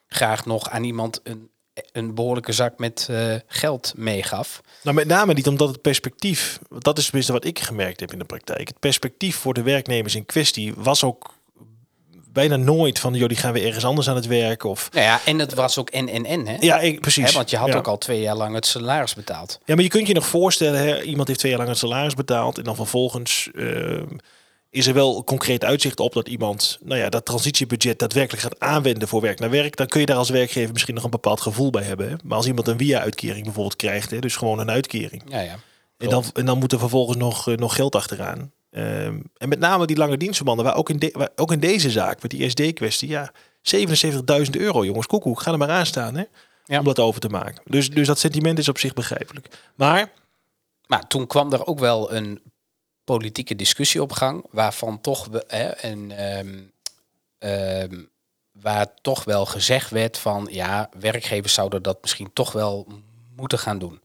graag 0.07 0.47
nog 0.47 0.69
aan 0.71 0.85
iemand 0.85 1.21
een, 1.23 1.51
een 1.93 2.15
behoorlijke 2.15 2.53
zak 2.53 2.79
met 2.79 3.07
eh, 3.11 3.35
geld 3.47 3.93
meegaf. 3.97 4.61
Nou, 4.83 4.97
met 4.97 5.07
name 5.07 5.35
niet 5.35 5.49
omdat 5.49 5.69
het 5.69 5.81
perspectief, 5.81 6.59
dat 6.79 6.99
is 6.99 7.05
tenminste 7.05 7.33
wat 7.33 7.45
ik 7.45 7.59
gemerkt 7.59 8.01
heb 8.01 8.13
in 8.13 8.19
de 8.19 8.25
praktijk. 8.25 8.69
Het 8.69 8.79
perspectief 8.79 9.37
voor 9.37 9.55
de 9.55 9.63
werknemers 9.63 10.15
in 10.15 10.27
kwestie 10.27 10.75
was 10.77 11.05
ook 11.05 11.35
bijna 12.33 12.57
nooit 12.57 12.99
van, 12.99 13.15
joh, 13.15 13.29
die 13.29 13.37
gaan 13.37 13.53
weer 13.53 13.67
ergens 13.67 13.85
anders 13.85 14.09
aan 14.09 14.17
het 14.17 14.27
werk. 14.27 14.65
Of, 14.65 14.89
Nou 14.93 15.05
ja, 15.05 15.21
en 15.25 15.39
het 15.39 15.55
was 15.55 15.79
ook 15.79 15.91
en 15.91 16.09
en 16.09 16.25
en, 16.25 16.47
hè? 16.47 16.57
ja, 16.61 16.79
ik, 16.81 17.01
precies. 17.01 17.27
Hè, 17.27 17.33
want 17.33 17.51
je 17.51 17.57
had 17.57 17.69
ja. 17.69 17.77
ook 17.77 17.89
al 17.89 17.99
twee 17.99 18.21
jaar 18.21 18.37
lang 18.37 18.55
het 18.55 18.67
salaris 18.67 19.15
betaald. 19.15 19.59
Ja, 19.65 19.75
maar 19.75 19.85
je 19.85 19.91
kunt 19.91 20.07
je 20.07 20.15
nog 20.15 20.27
voorstellen, 20.27 20.81
hè, 20.81 21.03
iemand 21.03 21.27
heeft 21.29 21.39
twee 21.39 21.51
jaar 21.51 21.61
lang 21.61 21.73
het 21.73 21.83
salaris 21.83 22.15
betaald 22.15 22.59
en 22.59 22.65
dan 22.65 22.77
vervolgens 22.77 23.51
eh, 23.55 24.03
is 24.71 24.87
er 24.87 24.95
wel 24.95 25.25
concreet 25.25 25.65
uitzicht 25.65 26.01
op 26.01 26.13
dat 26.13 26.29
iemand, 26.29 26.79
nou 26.83 27.01
ja, 27.01 27.09
dat 27.09 27.25
transitiebudget 27.25 27.99
daadwerkelijk 27.99 28.43
gaat 28.43 28.61
aanwenden 28.61 29.09
voor 29.09 29.21
werk 29.21 29.39
naar 29.39 29.51
werk. 29.51 29.77
Dan 29.77 29.87
kun 29.87 30.01
je 30.01 30.07
daar 30.07 30.17
als 30.17 30.31
werkgever 30.31 30.73
misschien 30.73 30.95
nog 30.95 31.05
een 31.05 31.11
bepaald 31.11 31.41
gevoel 31.41 31.71
bij 31.71 31.83
hebben. 31.83 32.09
Hè. 32.09 32.15
Maar 32.25 32.37
als 32.37 32.47
iemand 32.47 32.69
een 32.69 32.79
via-uitkering 32.79 33.45
bijvoorbeeld 33.45 33.77
krijgt, 33.77 34.11
hè, 34.11 34.19
dus 34.19 34.37
gewoon 34.37 34.59
een 34.59 34.71
uitkering, 34.71 35.23
Ja, 35.29 35.41
ja. 35.41 35.59
en 35.99 36.09
dan, 36.09 36.25
en 36.35 36.47
dan 36.47 36.59
moet 36.59 36.73
er 36.73 36.79
vervolgens 36.79 37.17
nog, 37.17 37.49
eh, 37.49 37.57
nog 37.57 37.75
geld 37.75 37.95
achteraan. 37.95 38.53
Ehm, 38.73 39.21
en 39.37 39.49
met 39.49 39.59
name 39.59 39.87
die 39.87 39.97
lange 39.97 40.17
dienstverbanden, 40.17 40.65
waar 40.65 40.77
ook 40.77 40.91
in, 40.91 40.99
de, 40.99 41.11
waar, 41.13 41.29
ook 41.37 41.53
in 41.53 41.61
deze 41.61 41.91
zaak, 41.91 42.23
met 42.23 42.31
die 42.31 42.49
SD-kwestie, 42.51 43.09
ja, 43.09 43.33
77.000 43.63 44.51
euro, 44.51 44.85
jongens, 44.85 45.07
koekoek, 45.07 45.41
ga 45.41 45.53
er 45.53 45.59
maar 45.59 45.71
aan 45.71 45.87
staan, 45.87 46.15
hè, 46.15 46.25
Ja. 46.65 46.79
om 46.79 46.85
dat 46.85 46.99
over 46.99 47.21
te 47.21 47.29
maken. 47.29 47.63
Dus, 47.65 47.91
dus 47.91 48.07
dat 48.07 48.19
sentiment 48.19 48.59
is 48.59 48.69
op 48.69 48.79
zich 48.79 48.93
begrijpelijk. 48.93 49.49
Maar 49.75 50.13
Maar 50.87 51.07
toen 51.07 51.27
kwam 51.27 51.53
er 51.53 51.67
ook 51.67 51.79
wel 51.79 52.13
een 52.13 52.41
politieke 53.05 53.57
discussie 53.57 54.03
op 54.03 54.13
gang, 54.13 54.47
waarvan 54.51 55.01
toch 55.01 55.27
we, 55.27 55.45
hè, 55.47 55.65
en, 55.69 56.11
ehm, 56.11 56.61
ehm, 57.39 58.03
waar 58.53 58.87
toch 59.01 59.25
wel 59.25 59.47
gezegd 59.47 59.91
werd 59.91 60.19
van 60.19 60.49
ja, 60.51 60.89
werkgevers 61.01 61.55
zouden 61.55 61.83
dat 61.83 61.99
misschien 62.01 62.33
toch 62.33 62.53
wel 62.53 62.87
moeten 63.37 63.59
gaan 63.59 63.79
doen. 63.79 64.01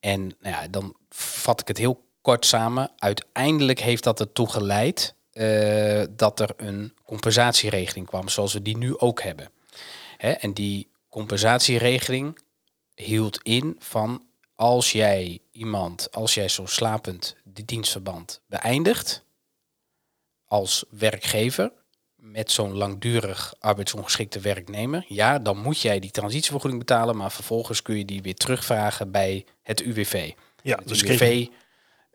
En 0.00 0.20
nou 0.20 0.54
ja, 0.54 0.68
dan 0.68 0.96
vat 1.10 1.60
ik 1.60 1.68
het 1.68 1.78
heel 1.78 2.05
kort 2.26 2.46
samen. 2.46 2.90
Uiteindelijk 2.98 3.80
heeft 3.80 4.04
dat 4.04 4.20
ertoe 4.20 4.50
geleid 4.50 5.14
eh, 5.32 6.02
dat 6.10 6.40
er 6.40 6.50
een 6.56 6.94
compensatieregeling 7.04 8.06
kwam, 8.06 8.28
zoals 8.28 8.52
we 8.52 8.62
die 8.62 8.76
nu 8.76 8.98
ook 8.98 9.22
hebben. 9.22 9.50
Hè, 10.16 10.30
en 10.30 10.52
die 10.52 10.88
compensatieregeling 11.08 12.38
hield 12.94 13.40
in 13.42 13.76
van 13.78 14.24
als 14.54 14.92
jij 14.92 15.38
iemand, 15.50 16.12
als 16.12 16.34
jij 16.34 16.48
zo 16.48 16.66
slapend 16.66 17.36
de 17.44 17.64
dienstverband 17.64 18.40
beëindigt 18.46 19.24
als 20.44 20.84
werkgever 20.90 21.72
met 22.16 22.50
zo'n 22.50 22.76
langdurig 22.76 23.54
arbeidsongeschikte 23.58 24.40
werknemer, 24.40 25.04
ja, 25.08 25.38
dan 25.38 25.58
moet 25.58 25.80
jij 25.80 25.98
die 25.98 26.10
transitievergoeding 26.10 26.84
betalen, 26.84 27.16
maar 27.16 27.32
vervolgens 27.32 27.82
kun 27.82 27.98
je 27.98 28.04
die 28.04 28.22
weer 28.22 28.34
terugvragen 28.34 29.10
bij 29.10 29.44
het 29.62 29.80
UWV. 29.80 30.32
ja, 30.62 30.76
Het 30.76 30.88
dus 30.88 31.02
UWV, 31.02 31.16
kreeg, 31.16 31.48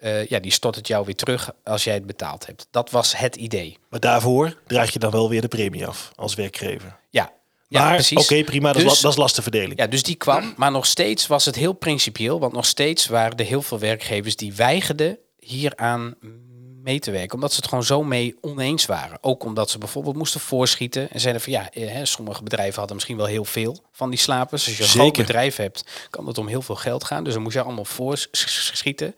eh, 0.01 0.25
ja, 0.25 0.39
die 0.39 0.51
stort 0.51 0.75
het 0.75 0.87
jou 0.87 1.05
weer 1.05 1.15
terug 1.15 1.51
als 1.63 1.83
jij 1.83 1.93
het 1.93 2.05
betaald 2.05 2.45
hebt. 2.45 2.67
Dat 2.71 2.89
was 2.89 3.17
het 3.17 3.35
idee. 3.35 3.77
maar 3.89 3.99
daarvoor 3.99 4.57
draag 4.67 4.93
je 4.93 4.99
dan 4.99 5.11
wel 5.11 5.29
weer 5.29 5.41
de 5.41 5.47
premie 5.47 5.87
af 5.87 6.11
als 6.15 6.35
werkgever. 6.35 6.97
Ja, 7.09 7.31
ja 7.67 7.83
maar 7.83 7.93
precies. 7.93 8.17
oké, 8.17 8.43
prima, 8.43 8.73
dat, 8.73 8.81
is, 8.81 8.89
Dus- 8.89 8.99
dat 8.99 9.11
is 9.11 9.17
lastenverdeling. 9.17 9.79
Ja, 9.79 9.87
dus 9.87 10.03
die 10.03 10.15
kwam, 10.15 10.53
maar 10.57 10.71
nog 10.71 10.85
steeds 10.85 11.27
was 11.27 11.45
het 11.45 11.55
heel 11.55 11.73
principieel, 11.73 12.39
want 12.39 12.53
nog 12.53 12.65
steeds 12.65 13.07
waren 13.07 13.37
er 13.37 13.45
heel 13.45 13.61
veel 13.61 13.79
werkgevers 13.79 14.35
die 14.35 14.53
weigerden 14.53 15.17
hieraan 15.39 16.15
mee 16.83 16.99
te 16.99 17.11
werken, 17.11 17.33
omdat 17.33 17.51
ze 17.51 17.55
het 17.55 17.67
gewoon 17.67 17.83
zo 17.83 18.03
mee 18.03 18.35
oneens 18.41 18.85
waren. 18.85 19.17
Ook 19.21 19.43
omdat 19.43 19.69
ze 19.69 19.77
bijvoorbeeld 19.77 20.15
moesten 20.15 20.39
voorschieten 20.39 21.11
en 21.11 21.19
zeiden 21.19 21.41
van 21.41 21.51
ja, 21.51 21.71
eh, 21.71 21.91
hè, 21.91 22.05
sommige 22.05 22.43
bedrijven 22.43 22.77
hadden 22.77 22.95
misschien 22.95 23.17
wel 23.17 23.25
heel 23.25 23.45
veel 23.45 23.83
van 23.91 24.09
die 24.09 24.19
slapers. 24.19 24.67
Als 24.67 24.77
je 24.77 24.83
een 24.83 24.89
groot 24.89 25.17
bedrijf 25.17 25.55
hebt, 25.55 25.85
kan 26.09 26.27
het 26.27 26.37
om 26.37 26.47
heel 26.47 26.61
veel 26.61 26.75
geld 26.75 27.03
gaan, 27.03 27.23
dus 27.23 27.33
dan 27.33 27.41
moest 27.41 27.55
je 27.55 27.61
allemaal 27.61 27.85
voorschieten. 27.85 29.15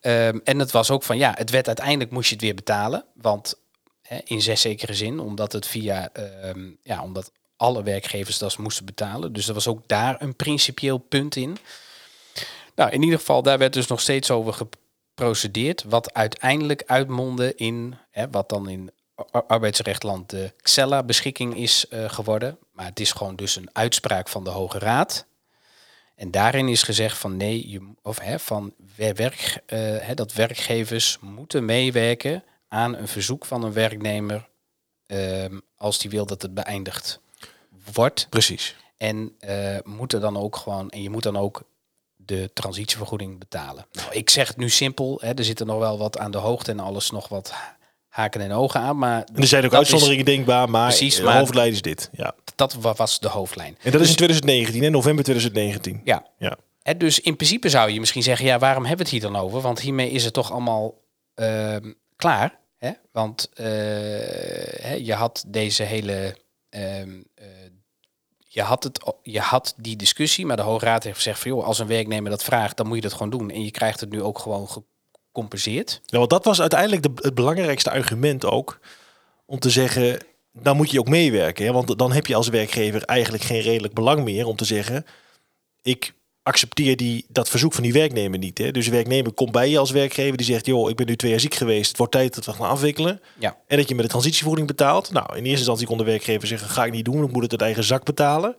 Ehm, 0.00 0.38
en 0.44 0.58
het 0.58 0.70
was 0.70 0.90
ook 0.90 1.02
van 1.02 1.16
ja, 1.16 1.32
het 1.36 1.50
werd 1.50 1.66
uiteindelijk 1.66 2.10
moest 2.10 2.28
je 2.28 2.34
het 2.34 2.44
weer 2.44 2.54
betalen, 2.54 3.04
want 3.14 3.54
hè, 4.02 4.18
in 4.24 4.42
zes 4.42 4.60
zekere 4.60 4.94
zin, 4.94 5.20
omdat 5.20 5.52
het 5.52 5.66
via, 5.66 6.08
ehm, 6.12 6.70
ja, 6.82 7.02
omdat 7.02 7.30
alle 7.56 7.82
werkgevers 7.82 8.38
dat 8.38 8.58
moesten 8.58 8.84
betalen. 8.84 9.32
Dus 9.32 9.48
er 9.48 9.54
was 9.54 9.68
ook 9.68 9.88
daar 9.88 10.22
een 10.22 10.36
principieel 10.36 10.98
punt 10.98 11.36
in. 11.36 11.58
Nou, 12.74 12.90
in 12.90 13.02
ieder 13.02 13.18
geval, 13.18 13.42
daar 13.42 13.58
werd 13.58 13.72
dus 13.72 13.86
nog 13.86 14.00
steeds 14.00 14.30
over 14.30 14.52
geprocedeerd, 14.52 15.84
wat 15.84 16.14
uiteindelijk 16.14 16.82
uitmondde 16.86 17.54
in, 17.54 17.96
hè, 18.10 18.30
wat 18.30 18.48
dan 18.48 18.68
in 18.68 18.90
ar- 19.14 19.44
arbeidsrechtland 19.46 20.30
de 20.30 20.52
Xella-beschikking 20.62 21.56
is 21.56 21.88
eh, 21.88 22.10
geworden. 22.10 22.58
Maar 22.72 22.86
het 22.86 23.00
is 23.00 23.12
gewoon 23.12 23.36
dus 23.36 23.56
een 23.56 23.68
uitspraak 23.72 24.28
van 24.28 24.44
de 24.44 24.50
Hoge 24.50 24.78
Raad. 24.78 25.26
En 26.14 26.30
daarin 26.30 26.68
is 26.68 26.82
gezegd 26.82 27.18
van 27.18 27.36
nee, 27.36 27.70
je, 27.70 27.92
of 28.02 28.18
hè, 28.18 28.38
van 28.38 28.74
wer- 28.96 29.14
werk, 29.14 29.62
eh, 29.66 29.78
hè, 29.78 30.14
dat 30.14 30.32
werkgevers 30.32 31.18
moeten 31.20 31.64
meewerken 31.64 32.44
aan 32.68 32.96
een 32.96 33.08
verzoek 33.08 33.44
van 33.44 33.62
een 33.62 33.72
werknemer 33.72 34.48
ehm, 35.06 35.58
als 35.76 35.98
die 35.98 36.10
wil 36.10 36.26
dat 36.26 36.42
het 36.42 36.54
beëindigd 36.54 37.20
wordt. 37.92 38.26
Precies. 38.30 38.76
En 38.96 39.34
eh 39.38 39.78
moeten 39.84 40.20
dan 40.20 40.36
ook 40.36 40.56
gewoon, 40.56 40.90
en 40.90 41.02
je 41.02 41.10
moet 41.10 41.22
dan 41.22 41.36
ook 41.36 41.62
de 42.16 42.50
transitievergoeding 42.54 43.38
betalen. 43.38 43.86
Nou, 43.92 44.12
ik 44.12 44.30
zeg 44.30 44.48
het 44.48 44.56
nu 44.56 44.68
simpel, 44.70 45.18
hè, 45.20 45.32
er 45.34 45.44
zitten 45.44 45.66
nog 45.66 45.78
wel 45.78 45.98
wat 45.98 46.18
aan 46.18 46.30
de 46.30 46.38
hoogte 46.38 46.70
en 46.70 46.80
alles 46.80 47.10
nog 47.10 47.28
wat 47.28 47.52
haken 48.14 48.40
en 48.40 48.52
ogen 48.52 48.80
aan, 48.80 48.98
maar 48.98 49.24
En 49.34 49.40
er 49.40 49.46
zijn 49.46 49.64
ook 49.64 49.74
uitzonderingen 49.74 50.24
denkbaar, 50.24 50.70
maar 50.70 50.88
Precies, 50.88 51.16
de 51.16 51.30
hoofdlijn 51.30 51.72
is 51.72 51.82
dit. 51.82 52.08
Ja. 52.12 52.34
dat 52.54 52.74
wa- 52.74 52.94
was 52.94 53.20
de 53.20 53.28
hoofdlijn. 53.28 53.76
En 53.82 53.92
dat 53.92 54.00
is 54.00 54.08
in 54.10 54.16
2019, 54.16 54.82
hè? 54.82 54.90
november 54.90 55.24
2019. 55.24 56.00
Ja, 56.04 56.26
Ja. 56.38 56.56
Hè, 56.82 56.96
dus 56.96 57.20
in 57.20 57.36
principe 57.36 57.68
zou 57.68 57.90
je 57.90 58.00
misschien 58.00 58.22
zeggen, 58.22 58.46
ja, 58.46 58.58
waarom 58.58 58.84
hebben 58.84 59.06
we 59.06 59.12
het 59.12 59.22
hier 59.22 59.32
dan 59.32 59.42
over? 59.42 59.60
Want 59.60 59.80
hiermee 59.80 60.10
is 60.10 60.24
het 60.24 60.32
toch 60.32 60.52
allemaal 60.52 60.94
ehm, 61.34 61.92
klaar. 62.16 62.58
Hè? 62.78 62.90
Want 63.12 63.48
eh, 63.54 64.98
je 65.06 65.12
had 65.14 65.44
deze 65.46 65.82
hele. 65.82 66.36
ehm, 66.68 67.10
eh, 67.34 67.46
je, 68.38 68.62
had 68.62 68.82
het, 68.84 69.12
je 69.22 69.40
had 69.40 69.74
die 69.76 69.96
discussie, 69.96 70.46
maar 70.46 70.56
de 70.56 70.62
Hoge 70.62 70.84
Raad 70.84 71.02
heeft 71.04 71.16
gezegd 71.16 71.38
van 71.40 71.50
joh, 71.50 71.64
als 71.64 71.78
een 71.78 71.86
werknemer 71.86 72.30
dat 72.30 72.44
vraagt, 72.44 72.76
dan 72.76 72.86
moet 72.86 72.96
je 72.96 73.02
dat 73.02 73.12
gewoon 73.12 73.30
doen. 73.30 73.50
En 73.50 73.64
je 73.64 73.70
krijgt 73.70 74.00
het 74.00 74.10
nu 74.10 74.22
ook 74.22 74.38
gewoon 74.38 74.68
gecompenseerd. 75.34 76.00
Ja, 76.06 76.18
want 76.18 76.30
dat 76.30 76.44
was 76.44 76.60
uiteindelijk 76.60 77.02
de, 77.02 77.10
het 77.14 77.34
belangrijkste 77.34 77.90
argument 77.90 78.44
ook. 78.44 78.78
Om 79.46 79.58
te 79.58 79.70
zeggen, 79.70 80.18
dan 80.52 80.76
moet 80.76 80.90
je 80.90 80.98
ook 80.98 81.08
meewerken. 81.08 81.64
Hè? 81.64 81.72
Want 81.72 81.98
dan 81.98 82.12
heb 82.12 82.26
je 82.26 82.34
als 82.34 82.48
werkgever 82.48 83.02
eigenlijk 83.02 83.44
geen 83.44 83.60
redelijk 83.60 83.94
belang 83.94 84.24
meer 84.24 84.46
om 84.46 84.56
te 84.56 84.64
zeggen... 84.64 85.04
ik 85.82 86.14
accepteer 86.42 86.96
die, 86.96 87.24
dat 87.28 87.48
verzoek 87.48 87.72
van 87.72 87.82
die 87.82 87.92
werknemer 87.92 88.38
niet. 88.38 88.58
Hè? 88.58 88.70
Dus 88.70 88.84
de 88.84 88.90
werknemer 88.90 89.32
komt 89.32 89.52
bij 89.52 89.68
je 89.70 89.78
als 89.78 89.90
werkgever. 89.90 90.36
Die 90.36 90.46
zegt, 90.46 90.66
joh, 90.66 90.90
ik 90.90 90.96
ben 90.96 91.06
nu 91.06 91.16
twee 91.16 91.30
jaar 91.30 91.40
ziek 91.40 91.54
geweest. 91.54 91.88
Het 91.88 91.96
wordt 91.96 92.12
tijd 92.12 92.34
dat 92.34 92.44
we 92.44 92.52
gaan 92.52 92.68
afwikkelen. 92.68 93.20
Ja. 93.38 93.56
En 93.66 93.76
dat 93.76 93.88
je 93.88 93.94
met 93.94 94.04
de 94.04 94.10
transitievergoeding 94.10 94.68
betaalt. 94.68 95.12
Nou, 95.12 95.26
in 95.28 95.36
eerste 95.36 95.50
instantie 95.50 95.86
kon 95.86 95.98
de 95.98 96.04
werkgever 96.04 96.48
zeggen, 96.48 96.68
ga 96.68 96.84
ik 96.84 96.92
niet 96.92 97.04
doen. 97.04 97.24
Ik 97.24 97.32
moet 97.32 97.42
het 97.42 97.52
uit 97.52 97.60
eigen 97.60 97.84
zak 97.84 98.04
betalen. 98.04 98.56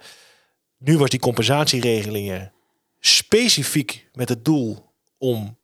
Nu 0.78 0.98
was 0.98 1.10
die 1.10 1.20
compensatieregelingen 1.20 2.52
specifiek 3.00 4.08
met 4.14 4.30
het 4.30 4.46
doel 4.46 4.92
om 5.18 5.58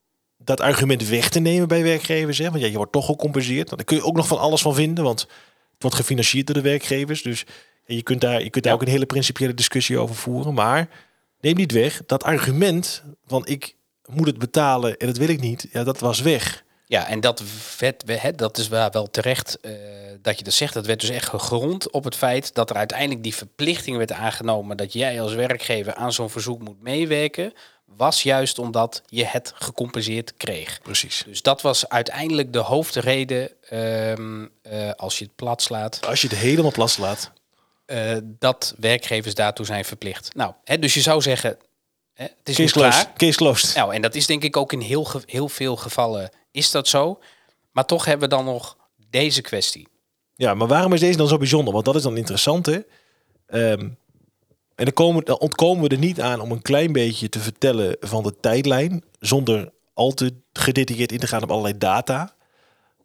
dat 0.43 0.59
argument 0.61 1.07
weg 1.07 1.29
te 1.29 1.39
nemen 1.39 1.67
bij 1.67 1.83
werkgevers. 1.83 2.37
Hè? 2.37 2.49
Want 2.49 2.61
ja, 2.61 2.67
je 2.67 2.77
wordt 2.77 2.91
toch 2.91 3.05
gecompenseerd. 3.05 3.69
Daar 3.69 3.83
kun 3.83 3.97
je 3.97 4.03
ook 4.03 4.15
nog 4.15 4.27
van 4.27 4.39
alles 4.39 4.61
van 4.61 4.75
vinden, 4.75 5.03
want 5.03 5.19
het 5.21 5.81
wordt 5.81 5.95
gefinancierd 5.95 6.45
door 6.47 6.55
de 6.55 6.61
werkgevers. 6.61 7.21
Dus 7.21 7.45
je 7.85 8.01
kunt 8.03 8.21
daar, 8.21 8.43
je 8.43 8.49
kunt 8.49 8.63
daar 8.63 8.73
Ja. 8.73 8.79
ook 8.79 8.85
een 8.85 8.93
hele 8.93 9.05
principiële 9.05 9.53
discussie 9.53 9.97
over 9.97 10.15
voeren. 10.15 10.53
Maar 10.53 10.89
neem 11.39 11.55
niet 11.55 11.71
weg, 11.71 12.01
dat 12.05 12.23
argument 12.23 13.03
van 13.25 13.45
ik 13.47 13.75
moet 14.05 14.27
het 14.27 14.37
betalen 14.39 14.97
en 14.97 15.07
dat 15.07 15.17
wil 15.17 15.29
ik 15.29 15.39
niet, 15.39 15.67
ja, 15.71 15.83
dat 15.83 15.99
was 15.99 16.19
weg. 16.21 16.63
Ja, 16.85 17.07
en 17.07 17.19
dat, 17.19 17.43
werd, 17.79 18.03
hè, 18.05 18.31
dat 18.31 18.57
is 18.57 18.67
wel, 18.67 18.89
wel 18.91 19.09
terecht 19.09 19.59
eh, 19.59 19.71
dat 20.21 20.37
je 20.37 20.43
dat 20.43 20.53
zegt. 20.53 20.73
Dat 20.73 20.85
werd 20.85 20.99
dus 20.99 21.09
echt 21.09 21.29
gegrond 21.29 21.91
op 21.91 22.03
het 22.03 22.15
feit 22.15 22.53
dat 22.53 22.69
er 22.69 22.75
uiteindelijk 22.75 23.23
die 23.23 23.35
verplichting 23.35 23.97
werd 23.97 24.11
aangenomen 24.11 24.77
dat 24.77 24.93
jij 24.93 25.21
als 25.21 25.33
werkgever 25.33 25.95
aan 25.95 26.13
zo'n 26.13 26.29
verzoek 26.29 26.61
moet 26.61 26.81
meewerken, 26.81 27.53
was 27.97 28.23
juist 28.23 28.59
omdat 28.59 29.01
je 29.05 29.25
het 29.25 29.51
gecompenseerd 29.55 30.33
kreeg. 30.37 30.79
Precies. 30.81 31.23
Dus 31.25 31.41
dat 31.41 31.61
was 31.61 31.89
uiteindelijk 31.89 32.53
de 32.53 32.59
hoofdreden, 32.59 33.51
eh, 33.69 34.91
als 34.95 35.17
je 35.19 35.25
het 35.25 35.35
plat 35.35 35.61
slaat, 35.61 36.05
Als 36.05 36.21
je 36.21 36.27
het 36.27 36.37
helemaal 36.37 36.71
plat 36.71 36.97
laat. 36.97 37.31
eh, 37.85 38.17
dat 38.23 38.73
werkgevers 38.77 39.35
daartoe 39.35 39.65
zijn 39.65 39.85
verplicht. 39.85 40.35
Nou, 40.35 40.53
hè, 40.63 40.79
dus 40.79 40.93
je 40.93 41.01
zou 41.01 41.21
zeggen, 41.21 41.57
hè, 42.13 42.23
het 42.23 42.49
is 42.49 42.55
Case 42.55 42.73
klaar. 42.73 42.91
closed. 42.91 43.09
Case 43.17 43.37
closed. 43.37 43.75
Nou, 43.75 43.93
en 43.93 44.01
dat 44.01 44.15
is 44.15 44.25
denk 44.25 44.43
ik 44.43 44.57
ook 44.57 44.73
in 44.73 44.79
heel, 44.81 45.07
heel 45.25 45.49
veel 45.49 45.75
gevallen 45.75 46.29
is 46.51 46.71
dat 46.71 46.87
zo. 46.87 47.19
Maar 47.71 47.85
toch 47.85 48.05
hebben 48.05 48.29
we 48.29 48.35
dan 48.35 48.45
nog 48.45 48.77
deze 49.09 49.41
kwestie. 49.41 49.87
Ja, 50.35 50.53
maar 50.53 50.67
waarom 50.67 50.93
is 50.93 50.99
deze 50.99 51.17
dan 51.17 51.27
zo 51.27 51.37
bijzonder? 51.37 51.73
Want 51.73 51.85
dat 51.85 51.95
is 51.95 52.01
dan 52.01 52.17
interessant, 52.17 52.65
hè? 52.65 52.79
Ehm, 53.47 53.89
en 54.81 54.87
dan, 54.87 54.95
komen, 54.95 55.25
dan 55.25 55.39
ontkomen 55.39 55.83
we 55.83 55.89
er 55.89 56.01
niet 56.01 56.21
aan 56.21 56.39
om 56.39 56.51
een 56.51 56.61
klein 56.61 56.91
beetje 56.91 57.29
te 57.29 57.39
vertellen 57.39 57.97
van 57.99 58.23
de 58.23 58.35
tijdlijn, 58.39 59.03
zonder 59.19 59.71
al 59.93 60.11
te 60.11 60.33
gedetailleerd 60.53 61.11
in 61.11 61.19
te 61.19 61.27
gaan 61.27 61.43
op 61.43 61.51
allerlei 61.51 61.77
data. 61.77 62.35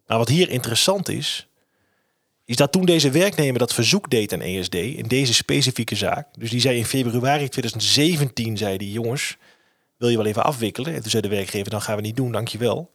Maar 0.07 0.17
wat 0.17 0.27
hier 0.27 0.49
interessant 0.49 1.09
is, 1.09 1.47
is 2.45 2.55
dat 2.55 2.71
toen 2.71 2.85
deze 2.85 3.11
werknemer 3.11 3.59
dat 3.59 3.73
verzoek 3.73 4.09
deed 4.09 4.33
aan 4.33 4.41
ESD 4.41 4.73
in 4.73 5.07
deze 5.07 5.33
specifieke 5.33 5.95
zaak, 5.95 6.27
dus 6.39 6.49
die 6.49 6.59
zei 6.59 6.77
in 6.77 6.85
februari 6.85 7.49
2017, 7.49 8.57
zei 8.57 8.77
die 8.77 8.91
jongens, 8.91 9.37
wil 9.97 10.09
je 10.09 10.17
wel 10.17 10.25
even 10.25 10.43
afwikkelen? 10.43 10.93
En 10.93 11.01
toen 11.01 11.11
zei 11.11 11.21
de 11.21 11.29
werkgever, 11.29 11.71
dan 11.71 11.81
gaan 11.81 11.95
we 11.95 12.01
niet 12.01 12.15
doen, 12.15 12.31
dankjewel. 12.31 12.91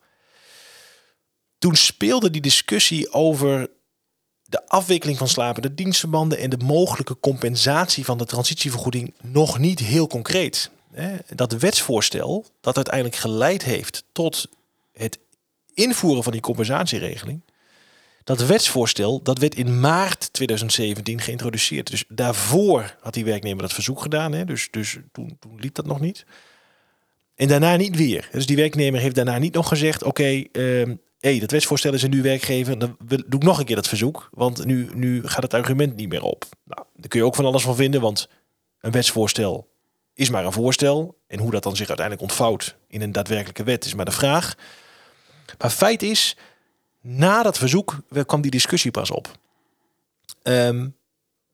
Toen 1.59 1.75
speelde 1.75 2.31
die 2.31 2.43
discussie 2.43 3.13
over 3.13 3.69
de 4.53 4.69
afwikkeling 4.69 5.19
van 5.19 5.29
slapende 5.29 5.75
dienstverbanden 5.75 6.39
en 6.39 6.51
de 6.51 6.57
mogelijke 6.65 7.17
compensatie 7.21 8.05
van 8.05 8.19
de 8.19 8.25
transitievergoeding 8.25 9.15
nog 9.23 9.59
niet 9.59 9.79
heel 9.79 10.07
concreet. 10.07 10.71
Dat 11.35 11.53
wetsvoorstel 11.53 12.45
dat 12.61 12.77
uiteindelijk 12.77 13.17
geleid 13.17 13.65
heeft 13.65 14.05
tot 14.13 14.49
het 14.93 15.19
invoeren 15.75 16.23
van 16.23 16.33
die 16.33 16.41
compensatieregeling. 16.41 17.41
Dat 18.25 18.47
wetsvoorstel 18.47 19.23
dat 19.23 19.39
werd 19.39 19.55
in 19.55 19.81
maart 19.81 20.33
2017 20.33 21.21
geïntroduceerd. 21.21 21.91
Dus 21.91 22.05
daarvoor 22.09 22.97
had 23.01 23.15
die 23.15 23.25
werknemer 23.25 23.63
dat 23.63 23.73
verzoek 23.73 24.03
gedaan. 24.03 24.33
Hè? 24.33 24.45
Dus, 24.45 24.69
dus 24.71 24.99
toen, 25.13 25.37
toen 25.41 25.61
liep 25.61 25.75
dat 25.75 25.87
nog 25.87 26.01
niet. 26.01 26.25
En 27.35 27.49
daarna 27.49 27.77
niet 27.77 27.97
weer. 27.97 28.29
Dus 28.33 28.47
die 28.47 28.57
werknemer 28.57 29.01
heeft 29.01 29.15
daarna 29.15 29.39
niet 29.39 29.55
nog 29.55 29.69
gezegd: 29.69 30.03
Oké, 30.03 30.45
ehm, 30.53 30.95
hey, 31.23 31.39
dat 31.39 31.51
wetsvoorstel 31.51 31.93
is 31.93 32.03
een 32.03 32.11
nu 32.11 32.23
werkgever. 32.23 32.79
Dan 32.79 32.97
doe 33.07 33.41
ik 33.41 33.43
nog 33.43 33.59
een 33.59 33.65
keer 33.65 33.77
dat 33.77 33.89
verzoek. 33.89 34.29
Want 34.33 34.65
nu, 34.65 34.91
nu 34.95 35.29
gaat 35.29 35.43
het 35.43 35.55
argument 35.55 35.97
niet 35.97 36.09
meer 36.09 36.23
op. 36.23 36.45
Nou, 36.65 36.87
daar 36.95 37.09
kun 37.09 37.21
je 37.21 37.27
ook 37.27 37.35
van 37.35 37.45
alles 37.45 37.63
van 37.63 37.77
vinden. 37.77 38.01
Want 38.01 38.29
een 38.81 38.91
wetsvoorstel 38.91 39.69
is 40.15 40.31
maar 40.31 40.45
een 40.45 40.53
voorstel. 40.53 41.19
En 41.27 41.39
hoe 41.39 41.51
dat 41.51 41.63
dan 41.63 41.77
zich 41.77 41.89
uiteindelijk 41.89 42.29
ontvouwt 42.29 42.77
in 42.89 43.03
een 43.03 43.13
daadwerkelijke 43.13 43.65
wet 43.65 43.85
is 43.85 43.95
maar 43.95 44.05
de 44.05 44.11
vraag. 44.11 44.55
Maar 45.59 45.71
feit 45.71 46.03
is, 46.03 46.37
na 47.01 47.43
dat 47.43 47.59
verzoek 47.59 47.97
kwam 48.27 48.41
die 48.41 48.51
discussie 48.51 48.91
pas 48.91 49.11
op. 49.11 49.39
Ehm, 50.43 50.89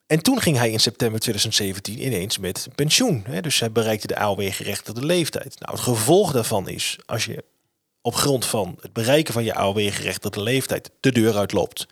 en 0.06 0.22
toen 0.22 0.40
ging 0.40 0.56
hij 0.56 0.70
in 0.70 0.80
september 0.80 1.20
2017 1.20 2.06
ineens 2.06 2.38
met 2.38 2.68
pensioen. 2.75 3.22
Hè? 3.26 3.40
Dus 3.40 3.60
hij 3.60 3.72
bereikte 3.72 4.06
de 4.06 4.18
AOW-gerechtigde 4.18 5.04
leeftijd. 5.04 5.60
Nou, 5.60 5.72
het 5.72 5.82
gevolg 5.82 6.32
daarvan 6.32 6.68
is, 6.68 6.98
als 7.06 7.25
je 7.25 7.44
op 8.00 8.14
grond 8.14 8.45
van 8.45 8.78
het 8.81 8.93
bereiken 8.93 9.33
van 9.33 9.45
je 9.45 9.55
AOW-gerechtigde 9.55 10.43
leeftijd 10.43 10.90
de 11.00 11.12
deur 11.12 11.37
uitloopt, 11.37 11.87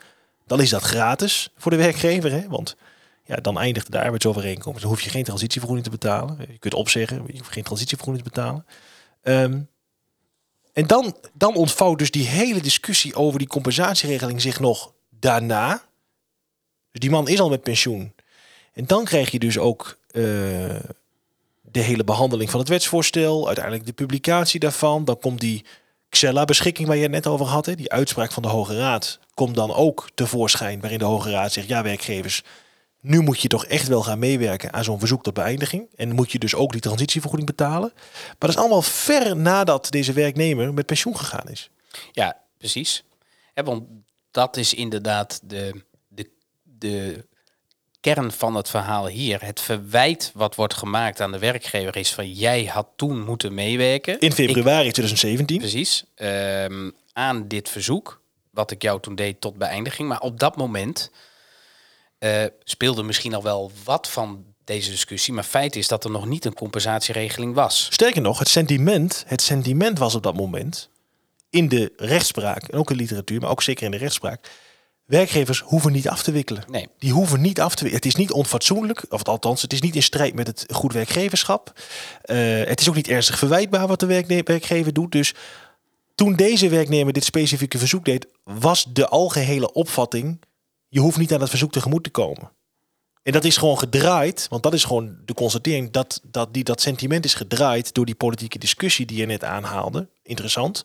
dan 0.46 0.60
is 0.60 0.70
dat 0.70 0.82
gratis 0.82 1.50
voor 1.56 1.70
de 1.70 1.76
werkgever. 1.76 2.32
Hè? 2.32 2.48
Want 2.48 2.76
ja, 3.24 3.36
dan 3.36 3.58
eindigt 3.58 3.92
de 3.92 4.00
arbeidsovereenkomst. 4.00 4.80
Dan 4.80 4.90
hoef 4.90 5.00
je 5.00 5.10
geen 5.10 5.24
transitievergoeding 5.24 5.88
te 5.88 5.96
betalen. 5.98 6.38
Je 6.50 6.58
kunt 6.58 6.74
opzeggen, 6.74 7.24
je 7.26 7.38
hoeft 7.38 7.52
geen 7.52 7.64
transitievergoeding 7.64 8.26
te 8.26 8.32
betalen. 8.34 8.66
Ehm, 9.22 9.60
en 10.72 10.86
dan, 10.86 11.16
dan 11.32 11.54
ontvouwt 11.54 11.98
dus 11.98 12.10
die 12.10 12.26
hele 12.26 12.60
discussie 12.60 13.14
over 13.14 13.38
die 13.38 13.48
compensatieregeling 13.48 14.40
zich 14.40 14.60
nog 14.60 14.92
daarna. 15.10 15.82
Dus 16.90 17.00
die 17.00 17.10
man 17.10 17.28
is 17.28 17.40
al 17.40 17.48
met 17.48 17.62
pensioen. 17.62 18.14
En 18.72 18.86
dan 18.86 19.04
krijg 19.04 19.30
je 19.30 19.38
dus 19.38 19.58
ook 19.58 19.98
eh, 20.10 20.22
de 21.62 21.80
hele 21.80 22.04
behandeling 22.04 22.50
van 22.50 22.60
het 22.60 22.68
wetsvoorstel, 22.68 23.46
uiteindelijk 23.46 23.86
de 23.86 23.92
publicatie 23.92 24.60
daarvan. 24.60 25.04
Dan 25.04 25.18
komt 25.18 25.40
die 25.40 25.64
Xella-beschikking 26.16 26.88
waar 26.88 26.96
je 26.96 27.02
het 27.02 27.10
net 27.10 27.26
over 27.26 27.46
had, 27.46 27.66
hè, 27.66 27.74
die 27.74 27.92
uitspraak 27.92 28.32
van 28.32 28.42
de 28.42 28.48
Hoge 28.48 28.76
Raad, 28.76 29.18
komt 29.34 29.54
dan 29.54 29.74
ook 29.74 30.08
tevoorschijn, 30.14 30.80
waarin 30.80 30.98
de 30.98 31.04
Hoge 31.04 31.30
Raad 31.30 31.52
zegt, 31.52 31.68
ja 31.68 31.82
werkgevers, 31.82 32.42
nu 33.00 33.20
moet 33.20 33.40
je 33.40 33.48
toch 33.48 33.66
echt 33.66 33.88
wel 33.88 34.02
gaan 34.02 34.18
meewerken 34.18 34.72
aan 34.72 34.84
zo'n 34.84 34.98
verzoek 34.98 35.22
tot 35.22 35.34
beëindiging. 35.34 35.88
En 35.96 36.14
moet 36.14 36.32
je 36.32 36.38
dus 36.38 36.54
ook 36.54 36.72
die 36.72 36.80
transitievergoeding 36.80 37.50
betalen. 37.50 37.92
Maar 37.94 38.36
dat 38.38 38.50
is 38.50 38.56
allemaal 38.56 38.82
ver 38.82 39.36
nadat 39.36 39.90
deze 39.90 40.12
werknemer 40.12 40.74
met 40.74 40.86
pensioen 40.86 41.16
gegaan 41.16 41.48
is. 41.48 41.70
Ja, 42.12 42.40
precies. 42.58 43.04
Want 43.54 43.84
dat 44.30 44.56
is 44.56 44.74
inderdaad 44.74 45.40
de, 45.44 45.82
de, 46.08 46.30
de 46.62 47.24
kern 48.14 48.32
van 48.32 48.54
het 48.54 48.70
verhaal 48.70 49.06
hier. 49.06 49.44
Het 49.44 49.60
verwijt 49.60 50.30
wat 50.34 50.54
wordt 50.54 50.74
gemaakt 50.74 51.20
aan 51.20 51.32
de 51.32 51.38
werkgever 51.38 51.96
is 51.96 52.14
van 52.14 52.32
jij 52.32 52.64
had 52.64 52.86
toen 52.96 53.24
moeten 53.24 53.54
meewerken. 53.54 54.20
In 54.20 54.32
februari 54.32 54.90
2017. 54.90 55.58
Precies. 55.58 56.04
ehm, 56.14 56.90
aan 57.12 57.48
dit 57.48 57.68
verzoek, 57.68 58.20
wat 58.50 58.70
ik 58.70 58.82
jou 58.82 59.00
toen 59.00 59.14
deed 59.14 59.40
tot 59.40 59.56
beëindiging. 59.56 60.08
Maar 60.08 60.20
op 60.20 60.40
dat 60.40 60.56
moment 60.56 61.10
eh, 62.18 62.44
speelde 62.64 63.02
misschien 63.02 63.34
al 63.34 63.42
wel 63.42 63.70
wat 63.84 64.08
van 64.08 64.44
deze 64.64 64.90
discussie. 64.90 65.34
Maar 65.34 65.44
feit 65.44 65.76
is 65.76 65.88
dat 65.88 66.04
er 66.04 66.10
nog 66.10 66.26
niet 66.26 66.44
een 66.44 66.54
compensatieregeling 66.54 67.54
was. 67.54 67.88
Sterker 67.90 68.22
nog, 68.22 68.38
het 68.38 68.48
sentiment, 68.48 69.24
het 69.26 69.42
sentiment 69.42 69.98
was 69.98 70.14
op 70.14 70.22
dat 70.22 70.36
moment 70.36 70.88
in 71.50 71.68
de 71.68 71.92
rechtspraak, 71.96 72.62
en 72.62 72.78
ook 72.78 72.90
in 72.90 72.96
literatuur, 72.96 73.40
maar 73.40 73.50
ook 73.50 73.62
zeker 73.62 73.84
in 73.84 73.90
de 73.90 73.96
rechtspraak. 73.96 74.50
Werkgevers 75.06 75.60
hoeven 75.60 75.92
niet 75.92 76.08
af 76.08 76.22
te 76.22 76.32
wikkelen. 76.32 76.64
Nee. 76.70 76.88
Die 76.98 77.12
hoeven 77.12 77.40
niet 77.40 77.60
af 77.60 77.74
te 77.74 77.82
wikkelen. 77.82 78.04
Het 78.04 78.14
is 78.14 78.24
niet 78.24 78.32
onfatsoenlijk, 78.32 79.04
of 79.08 79.24
althans, 79.24 79.62
het 79.62 79.72
is 79.72 79.80
niet 79.80 79.94
in 79.94 80.02
strijd 80.02 80.34
met 80.34 80.46
het 80.46 80.64
goed 80.72 80.92
werkgeverschap. 80.92 81.72
Eh, 82.22 82.36
het 82.64 82.80
is 82.80 82.88
ook 82.88 82.94
niet 82.94 83.08
ernstig 83.08 83.38
verwijtbaar 83.38 83.86
wat 83.86 84.00
de 84.00 84.42
werkgever 84.44 84.92
doet. 84.92 85.12
Dus 85.12 85.34
toen 86.14 86.36
deze 86.36 86.68
werknemer 86.68 87.12
dit 87.12 87.24
specifieke 87.24 87.78
verzoek 87.78 88.04
deed, 88.04 88.26
was 88.44 88.86
de 88.92 89.08
algehele 89.08 89.72
opvatting: 89.72 90.40
je 90.88 91.00
hoeft 91.00 91.18
niet 91.18 91.32
aan 91.32 91.40
het 91.40 91.50
verzoek 91.50 91.72
tegemoet 91.72 92.04
te 92.04 92.10
komen. 92.10 92.50
En 93.22 93.32
dat 93.32 93.44
is 93.44 93.56
gewoon 93.56 93.78
gedraaid, 93.78 94.46
want 94.50 94.62
dat 94.62 94.74
is 94.74 94.84
gewoon 94.84 95.16
de 95.24 95.34
constatering 95.34 95.90
dat, 95.90 96.20
dat 96.24 96.54
die, 96.54 96.64
dat 96.64 96.80
sentiment 96.80 97.24
is 97.24 97.34
gedraaid 97.34 97.94
door 97.94 98.04
die 98.06 98.14
politieke 98.14 98.58
discussie 98.58 99.06
die 99.06 99.16
je 99.16 99.26
net 99.26 99.44
aanhaalde. 99.44 100.08
Interessant. 100.22 100.82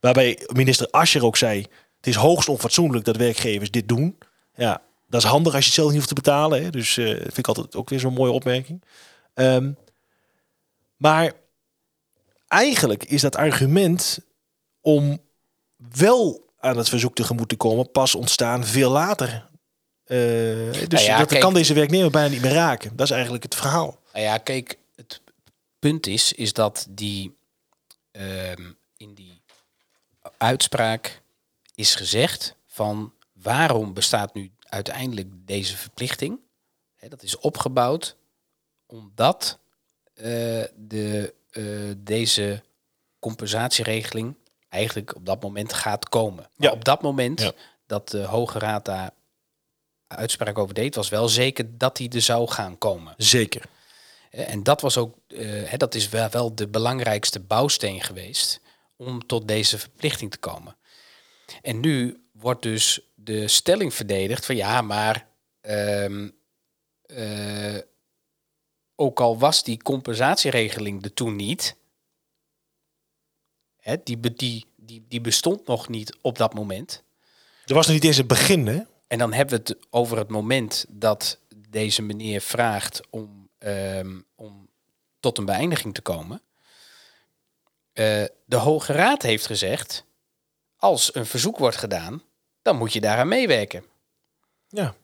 Waarbij 0.00 0.46
minister 0.52 0.88
Ascher 0.90 1.24
ook 1.24 1.36
zei: 1.36 1.66
het 2.00 2.06
is 2.08 2.14
hoogst 2.14 2.48
onfatsoenlijk 2.48 3.04
dat 3.04 3.16
werkgevers 3.16 3.70
dit 3.70 3.88
doen. 3.88 4.18
Ja, 4.54 4.82
dat 5.08 5.22
is 5.22 5.28
handig 5.28 5.54
als 5.54 5.62
je 5.62 5.66
het 5.70 5.74
zelf 5.78 5.88
niet 5.88 5.96
hoeft 5.96 6.08
te 6.08 6.14
betalen. 6.14 6.62
Hè? 6.62 6.70
Dus 6.70 6.96
eh 6.96 7.06
vind 7.06 7.38
ik 7.38 7.48
altijd 7.48 7.76
ook 7.76 7.88
weer 7.88 8.00
zo'n 8.00 8.12
mooie 8.14 8.32
opmerking. 8.32 8.82
Ehm, 9.34 9.72
maar 10.96 11.32
eigenlijk 12.48 13.04
is 13.04 13.20
dat 13.20 13.36
argument 13.36 14.18
om 14.80 15.18
wel 15.76 16.48
aan 16.58 16.76
het 16.76 16.88
verzoek 16.88 17.14
tegemoet 17.14 17.48
te 17.48 17.56
komen 17.56 17.90
pas 17.90 18.14
ontstaan 18.14 18.64
veel 18.64 18.90
later. 18.90 19.48
Eh, 20.04 20.16
dus 20.16 20.88
Nou 20.88 21.04
ja, 21.04 21.18
dat 21.18 21.28
kijk- 21.28 21.40
kan 21.40 21.54
deze 21.54 21.74
werknemer 21.74 22.10
bijna 22.10 22.28
niet 22.28 22.42
meer 22.42 22.52
raken. 22.52 22.96
Dat 22.96 23.06
is 23.06 23.12
eigenlijk 23.12 23.42
het 23.42 23.54
verhaal. 23.54 23.98
Nou 24.12 24.24
ja, 24.24 24.38
kijk, 24.38 24.78
het 24.96 25.20
punt 25.78 26.06
is, 26.06 26.32
is 26.32 26.52
dat 26.52 26.86
die 26.90 27.36
ehm, 28.10 28.70
in 28.96 29.14
die 29.14 29.42
uitspraak 30.38 31.22
is 31.80 31.94
gezegd 31.94 32.54
van 32.66 33.12
waarom 33.32 33.94
bestaat 33.94 34.34
nu 34.34 34.50
uiteindelijk 34.62 35.28
deze 35.32 35.76
verplichting? 35.76 36.38
Hè, 36.96 37.08
dat 37.08 37.22
is 37.22 37.38
opgebouwd 37.38 38.16
omdat 38.86 39.58
eh, 40.14 40.24
de, 40.76 41.34
eh, 41.50 41.64
deze 41.96 42.62
compensatieregeling 43.18 44.34
eigenlijk 44.68 45.14
op 45.16 45.26
dat 45.26 45.42
moment 45.42 45.72
gaat 45.72 46.08
komen. 46.08 46.48
Maar 46.56 46.68
Ja. 46.68 46.72
op 46.74 46.84
dat 46.84 47.02
moment 47.02 47.40
Ja. 47.40 47.52
dat 47.86 48.08
de 48.08 48.22
Hoge 48.22 48.58
Raad 48.58 48.84
daar 48.84 49.10
uitspraak 50.06 50.58
over 50.58 50.74
deed, 50.74 50.94
was 50.94 51.08
wel 51.08 51.28
zeker 51.28 51.78
dat 51.78 51.96
die 51.96 52.10
er 52.10 52.20
zou 52.22 52.48
gaan 52.48 52.78
komen. 52.78 53.14
Zeker. 53.16 53.62
Eh, 54.30 54.52
En 54.52 54.62
dat 54.62 54.80
was 54.80 54.96
ook, 54.96 55.16
hè, 55.34 55.76
dat 55.76 55.94
is 55.94 56.08
wel, 56.08 56.28
wel 56.30 56.54
de 56.54 56.68
belangrijkste 56.68 57.40
bouwsteen 57.40 58.02
geweest 58.02 58.60
om 58.96 59.26
tot 59.26 59.48
deze 59.48 59.78
verplichting 59.78 60.30
te 60.30 60.38
komen. 60.38 60.76
En 61.62 61.80
nu 61.80 62.24
wordt 62.32 62.62
dus 62.62 63.00
de 63.14 63.48
stelling 63.48 63.94
verdedigd 63.94 64.46
van 64.46 64.56
ja, 64.56 64.82
maar 64.82 65.26
ehm, 65.60 66.28
eh, 67.02 67.78
ook 68.94 69.20
al 69.20 69.38
was 69.38 69.64
die 69.64 69.82
compensatieregeling 69.82 71.04
er 71.04 71.14
toen 71.14 71.36
niet, 71.36 71.76
hè, 73.76 73.96
die, 74.02 74.20
die, 74.20 74.66
die, 74.76 75.04
die 75.08 75.20
bestond 75.20 75.66
nog 75.66 75.88
niet 75.88 76.16
op 76.20 76.38
dat 76.38 76.54
moment. 76.54 77.02
Er 77.64 77.74
was 77.74 77.86
nog 77.86 77.94
niet 77.94 78.04
eens 78.04 78.16
het 78.16 78.26
begin, 78.26 78.66
hè? 78.66 78.80
En 79.06 79.18
dan 79.18 79.32
hebben 79.32 79.58
we 79.58 79.62
het 79.62 79.86
over 79.90 80.18
het 80.18 80.28
moment 80.28 80.84
dat 80.88 81.38
deze 81.68 82.02
meneer 82.02 82.40
vraagt 82.40 83.00
om, 83.10 83.48
ehm, 83.58 84.20
om 84.34 84.68
tot 85.20 85.38
een 85.38 85.44
beëindiging 85.44 85.94
te 85.94 86.02
komen. 86.02 86.42
Eh, 87.92 88.24
de 88.44 88.56
Hoge 88.56 88.92
Raad 88.92 89.22
heeft 89.22 89.46
gezegd, 89.46 90.04
als 90.80 91.14
een 91.14 91.26
verzoek 91.26 91.58
wordt 91.58 91.76
gedaan, 91.76 92.22
dan 92.62 92.76
moet 92.76 92.92
je 92.92 93.00
daaraan 93.00 93.28
meewerken. 93.28 93.84
Ja. 94.68 94.94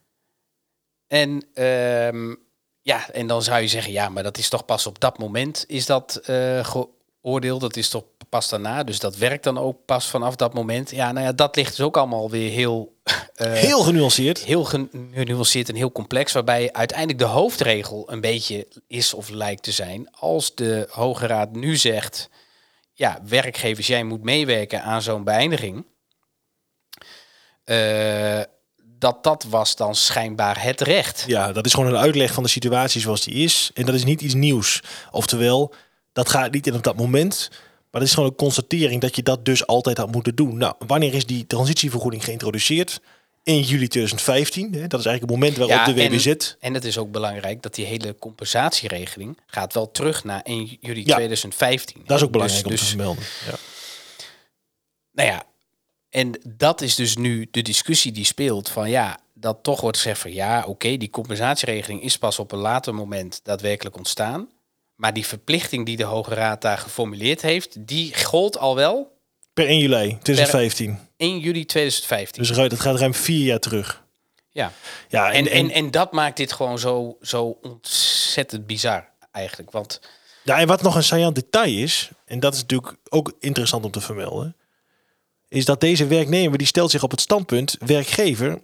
En, 1.07 1.43
ehm, 1.55 2.35
ja, 2.83 3.11
en 3.11 3.27
dan 3.27 3.43
zou 3.43 3.61
je 3.61 3.69
zeggen, 3.69 3.93
ja, 3.93 4.09
maar 4.09 4.23
dat 4.23 4.39
is 4.39 4.49
toch 4.49 4.65
pas 4.65 4.87
op 4.87 5.01
dat 5.01 5.19
moment 5.19 5.65
is 5.69 5.87
dat 5.87 6.17
eh, 6.17 6.65
geoordeeld. 6.65 7.61
Dat 7.61 7.77
is 7.77 7.89
toch 7.89 8.05
pas 8.29 8.49
daarna. 8.49 8.85
Dus 8.85 8.99
dat 8.99 9.17
werkt 9.17 9.45
dan 9.45 9.59
ook 9.59 9.85
pas 9.85 10.07
vanaf 10.09 10.37
dat 10.37 10.55
moment. 10.55 10.91
Ja, 10.91 11.13
nou 11.13 11.27
ja, 11.27 11.33
dat 11.33 11.57
ligt 11.57 11.77
dus 11.77 11.87
ook 11.87 11.97
allemaal 11.97 12.31
weer 12.31 12.51
heel... 12.51 12.95
eh, 13.35 13.53
Heel 13.53 13.83
genuanceerd. 13.83 14.39
heel 14.39 14.65
gen- 14.65 15.11
genuanceerd 15.13 15.69
en 15.69 15.75
heel 15.75 15.93
complex, 15.93 16.33
waarbij 16.33 16.73
uiteindelijk 16.73 17.19
de 17.19 17.25
hoofdregel 17.25 18.13
een 18.13 18.21
beetje 18.21 18.67
is 18.87 19.15
of 19.15 19.29
lijkt 19.29 19.63
te 19.63 19.73
zijn. 19.73 20.11
Als 20.11 20.55
de 20.55 20.87
Hoge 20.91 21.27
Raad 21.27 21.53
nu 21.53 21.77
zegt, 21.77 22.29
ja, 22.97 23.21
werkgevers, 23.29 23.87
jij 23.87 24.05
moet 24.05 24.23
meewerken 24.23 24.83
aan 24.83 25.03
zo'n 25.03 25.25
beëindiging, 25.25 25.85
eh, 27.65 28.41
dat 28.99 29.25
dat 29.25 29.45
was 29.49 29.77
dan 29.77 29.95
schijnbaar 29.95 30.63
het 30.63 30.81
recht. 30.81 31.25
Ja, 31.27 31.53
dat 31.53 31.67
is 31.67 31.75
gewoon 31.75 31.89
een 31.91 31.99
uitleg 31.99 32.33
van 32.33 32.43
de 32.43 32.49
situatie 32.49 33.01
zoals 33.01 33.25
die 33.25 33.35
is. 33.35 33.71
En 33.75 33.87
dat 33.87 33.95
is 33.95 34.05
niet 34.05 34.21
iets 34.21 34.35
nieuws. 34.35 34.83
Oftewel, 35.11 35.75
dat 36.13 36.29
gaat 36.29 36.53
niet 36.53 36.67
in 36.67 36.75
op 36.75 36.83
dat 36.83 36.97
moment. 36.97 37.49
Maar 37.91 38.01
dat 38.01 38.03
is 38.03 38.15
gewoon 38.15 38.29
een 38.29 38.37
constatering 38.37 39.01
dat 39.01 39.17
je 39.17 39.23
dat 39.23 39.45
dus 39.45 39.67
altijd 39.67 39.99
had 39.99 40.13
moeten 40.13 40.35
doen. 40.35 40.57
Nou, 40.57 40.75
wanneer 40.79 41.15
is 41.15 41.27
die 41.27 41.47
transitievergoeding 41.47 42.25
geïntroduceerd? 42.25 43.01
1 43.47 43.63
juli 43.63 43.89
2015. 43.89 44.73
Hè, 44.75 44.87
dat 44.87 45.01
is 45.01 45.07
eigenlijk 45.07 45.21
het 45.21 45.31
moment 45.31 45.57
waarop 45.57 45.77
Ja, 45.77 45.93
de 45.93 46.03
en- 46.03 46.11
WBZ... 46.11 46.55
En 46.61 46.75
het 46.75 46.85
is 46.85 46.99
ook 46.99 47.11
belangrijk 47.11 47.63
dat 47.63 47.75
die 47.75 47.85
hele 47.87 48.17
compensatieregeling 48.19 49.39
gaat 49.47 49.75
wel 49.75 49.91
terug 49.91 50.25
naar 50.25 50.41
1 50.43 50.77
juli 50.81 51.03
Ja, 51.05 51.15
2015. 51.15 52.03
Dat 52.07 52.17
is 52.17 52.25
ook 52.25 52.33
Dus- 52.33 52.41
belangrijk 52.41 52.65
om 52.65 52.71
dus, 52.71 52.81
te 52.81 52.87
vermelden. 52.87 53.25
Ja. 53.47 53.55
Nou 55.13 55.29
ja, 55.29 55.45
en 56.09 56.41
dat 56.49 56.81
is 56.81 56.95
dus 56.95 57.17
nu 57.17 57.49
de 57.51 57.63
discussie 57.63 58.13
die 58.13 58.25
speelt 58.25 58.69
van 58.69 58.91
ja, 58.91 59.19
dat 59.35 59.59
toch 59.63 59.81
wordt 59.81 59.97
gezegd 59.97 60.21
van 60.21 60.33
ja, 60.33 60.65
oké, 60.67 60.97
die 60.97 61.11
compensatieregeling 61.11 62.03
is 62.03 62.19
pas 62.19 62.39
op 62.39 62.53
een 62.53 62.59
later 62.59 62.95
moment 62.95 63.41
daadwerkelijk 63.43 63.97
ontstaan. 63.97 64.49
Maar 64.95 65.13
die 65.13 65.27
verplichting 65.27 65.87
die 65.87 65.97
de 65.97 66.05
Hoge 66.05 66.35
Raad 66.35 66.63
daar 66.63 66.79
geformuleerd 66.79 67.43
heeft, 67.43 67.87
die 67.87 68.25
gold 68.25 68.59
al 68.59 68.75
wel 68.75 69.16
Per 69.57 69.67
1 69.67 69.79
juli 69.79 70.19
2015. 70.23 70.99
1 71.17 71.39
juli 71.39 71.65
2015. 71.65 72.43
Dus 72.43 72.57
het 72.57 72.81
gaat 72.81 72.99
ruim 72.99 73.15
vier 73.15 73.45
jaar 73.45 73.59
terug. 73.59 74.05
ja. 74.51 74.73
Ja, 75.09 75.33
En, 75.33 75.49
en, 75.49 75.71
en 75.71 75.91
dat 75.91 76.13
maakt 76.13 76.37
dit 76.37 76.53
gewoon 76.53 76.79
zo, 76.79 77.17
zo 77.21 77.59
ontzettend 77.63 78.67
bizar 78.67 79.09
eigenlijk. 79.33 79.71
Want 79.71 80.01
Ja, 80.43 80.59
en 80.59 80.67
wat 80.67 80.83
nog 80.83 80.95
een 80.95 81.03
saillant 81.03 81.35
detail 81.35 81.79
is, 81.79 82.11
en 82.25 82.41
dat 82.41 82.55
is 82.55 82.61
natuurlijk 82.61 82.97
ook 83.09 83.33
interessant 83.41 83.85
om 83.85 83.91
te 83.91 84.01
vermelden, 84.01 84.57
is 85.49 85.65
dat 85.65 85.81
deze 85.81 86.07
werknemer 86.07 86.59
die 86.59 86.67
stelt 86.67 86.91
zich 86.91 87.03
op 87.03 87.11
het 87.11 87.21
standpunt 87.21 87.77
werkgever, 87.79 88.61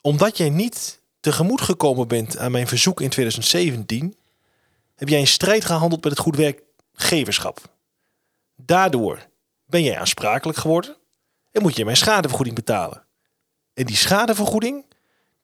omdat 0.00 0.36
jij 0.36 0.50
niet 0.50 1.00
tegemoet 1.20 1.60
gekomen 1.60 2.08
bent 2.08 2.38
aan 2.38 2.52
mijn 2.52 2.68
verzoek 2.68 3.00
in 3.00 3.08
2017, 3.08 4.16
heb 4.94 5.08
jij 5.08 5.18
in 5.18 5.26
strijd 5.26 5.64
gehandeld 5.64 6.04
met 6.04 6.12
het 6.12 6.22
goed 6.22 6.36
werkgeverschap. 6.36 7.58
Daardoor 8.56 9.26
ben 9.66 9.82
jij 9.82 9.98
aansprakelijk 9.98 10.58
geworden 10.58 10.96
en 11.52 11.62
moet 11.62 11.76
je 11.76 11.84
mijn 11.84 11.96
schadevergoeding 11.96 12.56
betalen. 12.56 13.04
En 13.74 13.86
die 13.86 13.96
schadevergoeding, 13.96 14.84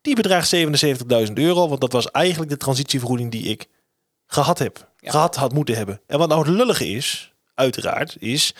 die 0.00 0.14
bedraagt 0.14 0.54
77.000 0.54 1.32
euro, 1.32 1.68
want 1.68 1.80
dat 1.80 1.92
was 1.92 2.10
eigenlijk 2.10 2.50
de 2.50 2.56
transitievergoeding 2.56 3.30
die 3.30 3.42
ik 3.42 3.68
gehad 4.26 4.58
heb. 4.58 4.92
Ja. 4.98 5.10
Gehad 5.10 5.36
had 5.36 5.52
moeten 5.52 5.76
hebben. 5.76 6.00
En 6.06 6.18
wat 6.18 6.28
nou 6.28 6.40
het 6.40 6.56
lullige 6.56 6.88
is, 6.88 7.32
uiteraard, 7.54 8.16
is 8.18 8.54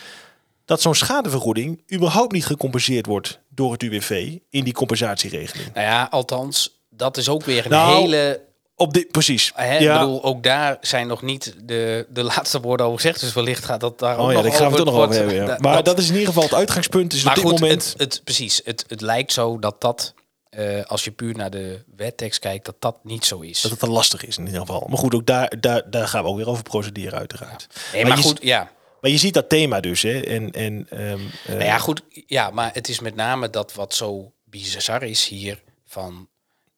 dat 0.65 0.81
zo'n 0.81 0.95
schadevergoeding 0.95 1.93
überhaupt 1.93 2.33
niet 2.33 2.47
gecompenseerd 2.47 3.07
wordt 3.07 3.41
door 3.49 3.73
het 3.73 3.83
UWV 3.83 4.39
in 4.51 4.65
die 4.65 4.73
compensatieregeling. 4.73 5.75
nou 5.75 5.87
ja, 5.87 6.09
althans, 6.11 6.83
dat 6.91 7.17
is 7.17 7.29
ook 7.29 7.45
weer 7.45 7.65
een 7.65 7.71
Nou, 7.71 8.01
hele 8.01 8.45
Op 8.77 8.93
dit, 8.95 9.11
precies. 9.11 9.53
Hè, 9.55 9.79
ja. 9.79 9.93
Ik 9.95 10.01
bedoel, 10.01 10.25
ook 10.25 10.43
daar 10.43 10.77
zijn 10.81 11.07
nog 11.07 11.23
niet 11.23 11.55
de, 11.63 12.07
de 12.09 12.23
laatste 12.23 12.61
woorden 12.61 12.87
over 12.87 13.01
gezegd. 13.01 13.21
Dus 13.21 13.33
wellicht 13.33 13.65
gaat 13.65 13.81
dat 13.81 13.99
daar 13.99 14.17
ook 14.19 14.27
oh 14.27 14.33
ja, 14.33 14.41
nog 14.41 14.43
daar 14.43 14.53
gaan 14.53 14.71
we 14.71 14.77
het 14.77 14.85
toch 14.85 14.95
nog 14.95 15.05
over 15.05 15.15
hebben. 15.17 15.35
ja. 15.35 15.47
da- 15.47 15.57
Maar 15.61 15.83
dat, 15.83 15.99
is 15.99 16.07
in 16.07 16.13
ieder 16.13 16.29
geval 16.29 16.43
het 16.43 16.55
uitgangspunt. 16.55 17.13
Is 17.13 17.23
maar 17.23 17.37
op 17.37 17.43
dit 17.43 17.51
goed, 17.51 17.61
moment. 17.61 17.85
het, 17.85 17.99
het, 17.99 18.21
precies. 18.25 18.61
Het, 18.65 18.85
het 18.89 19.01
lijkt 19.01 19.33
zo 19.33 19.59
dat 19.59 19.81
dat, 19.81 20.15
eh, 20.51 20.85
als 20.85 21.05
je 21.05 21.11
puur 21.11 21.37
naar 21.37 21.51
de 21.51 21.85
wettekst 21.97 22.39
kijkt, 22.41 22.65
dat 22.65 22.77
dat 22.79 22.97
niet 23.03 23.25
zo 23.25 23.41
is. 23.41 23.61
dat 23.61 23.71
het 23.71 23.81
te 23.81 23.91
lastig 23.91 24.25
is 24.25 24.39
in 24.39 24.45
ieder 24.47 24.61
geval. 24.61 24.87
Maar 24.89 24.99
goed, 24.99 25.15
ook 25.15 25.27
daar, 25.27 25.61
daar, 25.61 25.91
daar 25.91 26.09
gaan 26.09 26.23
we 26.23 26.29
ook 26.29 26.37
weer 26.37 26.49
over 26.49 26.63
procederen 26.63 27.19
uiteraard. 27.19 27.67
nee, 27.93 28.05
maar 28.05 28.17
goed, 28.19 28.39
ja. 28.43 28.71
Maar 29.01 29.11
je 29.11 29.19
ziet 29.19 29.35
dat 29.35 29.49
thema 29.49 29.81
dus. 29.81 30.03
Hè? 30.03 30.21
En, 30.21 30.51
en, 30.51 30.87
ehm, 30.91 31.19
eh, 31.45 31.49
Nou 31.53 31.65
ja, 31.65 31.79
goed. 31.79 32.03
Ja, 32.27 32.51
maar 32.51 32.71
het 32.73 32.89
is 32.89 33.01
met 33.01 33.15
name 33.15 33.51
dat 33.51 33.73
wat 33.75 33.95
zo 33.95 34.33
bizar 34.45 35.03
is 35.03 35.29
hier 35.29 35.63
van, 35.87 36.29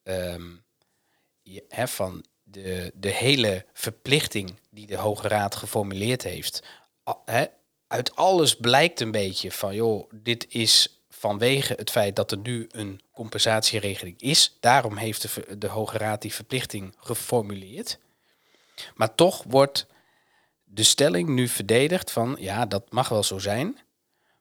ehm, 0.02 0.42
je- 1.44 1.86
van 1.86 2.24
de, 2.42 2.92
de 2.94 3.10
hele 3.10 3.64
verplichting 3.72 4.58
die 4.70 4.86
de 4.86 4.96
Hoge 4.96 5.28
Raad 5.28 5.54
geformuleerd 5.54 6.22
heeft. 6.22 6.62
Hè, 7.24 7.44
uit 7.86 8.16
alles 8.16 8.56
blijkt 8.56 9.00
een 9.00 9.10
beetje 9.10 9.52
van, 9.52 9.74
joh, 9.74 10.10
dit 10.12 10.46
is 10.48 10.98
vanwege 11.08 11.74
het 11.76 11.90
feit 11.90 12.16
dat 12.16 12.30
er 12.30 12.38
nu 12.38 12.68
een 12.70 13.00
compensatieregeling 13.12 14.20
is. 14.20 14.56
Daarom 14.60 14.96
heeft 14.96 15.22
de, 15.22 15.58
de 15.58 15.68
Hoge 15.68 15.98
Raad 15.98 16.22
die 16.22 16.34
verplichting 16.34 16.94
geformuleerd. 16.98 17.98
Maar 18.94 19.14
toch 19.14 19.44
wordt 19.48 19.86
de 20.64 20.82
stelling 20.82 21.28
nu 21.28 21.48
verdedigd 21.48 22.10
van, 22.10 22.36
ja, 22.40 22.66
dat 22.66 22.92
mag 22.92 23.08
wel 23.08 23.22
zo 23.22 23.38
zijn. 23.38 23.78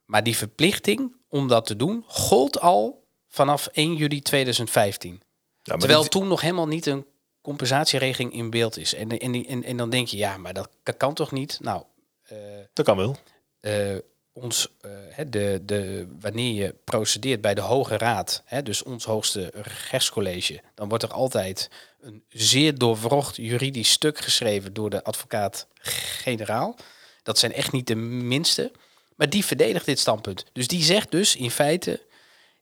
Maar 0.06 0.24
die 0.24 0.38
verplichting 0.38 1.16
om 1.28 1.48
dat 1.48 1.66
te 1.66 1.76
doen 1.76 2.04
gold 2.08 2.60
al 2.60 3.04
vanaf 3.28 3.68
1 3.68 3.96
juli 3.96 4.22
2015. 4.22 5.22
Ja, 5.64 5.78
Terwijl 5.78 6.02
dit- 6.02 6.12
toen 6.12 6.28
nog 6.28 6.42
helemaal 6.42 6.68
niet 6.68 6.86
een 6.86 7.06
compensatieregeling 7.42 8.34
in 8.34 8.50
beeld 8.50 8.78
is. 8.78 8.94
En, 8.94 9.10
en, 9.20 9.46
en, 9.46 9.64
en 9.64 9.78
dan 9.78 9.90
denk 9.90 10.08
je, 10.08 10.18
ja, 10.18 10.38
maar 10.38 10.54
dat 10.54 10.70
ka- 10.84 10.92
kan 10.92 11.14
toch 11.14 11.32
niet? 11.32 11.58
Nou, 11.62 11.84
eh, 12.24 12.38
dat 12.74 12.86
kan 12.86 12.98
wel. 12.98 13.16
eh, 13.60 13.96
ons, 14.34 14.68
eh, 14.82 15.26
de, 15.28 15.60
de, 15.64 16.08
wanneer 16.20 16.54
je 16.64 16.76
procedeert 16.84 17.42
bij 17.42 17.54
de 17.54 17.62
Hoge 17.62 17.98
Raad, 17.98 18.42
hè, 18.46 18.64
dus 18.64 18.84
ons 18.84 19.06
hoogste 19.06 19.52
rechtscollege, 19.90 20.62
dan 20.76 20.90
wordt 20.90 21.04
er 21.04 21.12
altijd 21.14 21.70
een 22.02 22.24
zeer 22.30 22.78
doorwrocht 22.78 23.36
juridisch 23.36 23.92
stuk 23.92 24.18
geschreven 24.20 24.74
door 24.74 24.90
de 24.90 25.04
advocaat-generaal. 25.04 26.76
Dat 27.24 27.40
zijn 27.40 27.54
echt 27.54 27.72
niet 27.72 27.88
de 27.88 27.96
minste. 27.96 28.72
Maar 29.16 29.30
die 29.30 29.46
verdedigt 29.46 29.86
dit 29.86 30.00
standpunt. 30.00 30.46
Dus 30.54 30.68
die 30.68 30.84
zegt 30.84 31.12
dus 31.12 31.36
in 31.36 31.52
feite, 31.52 32.02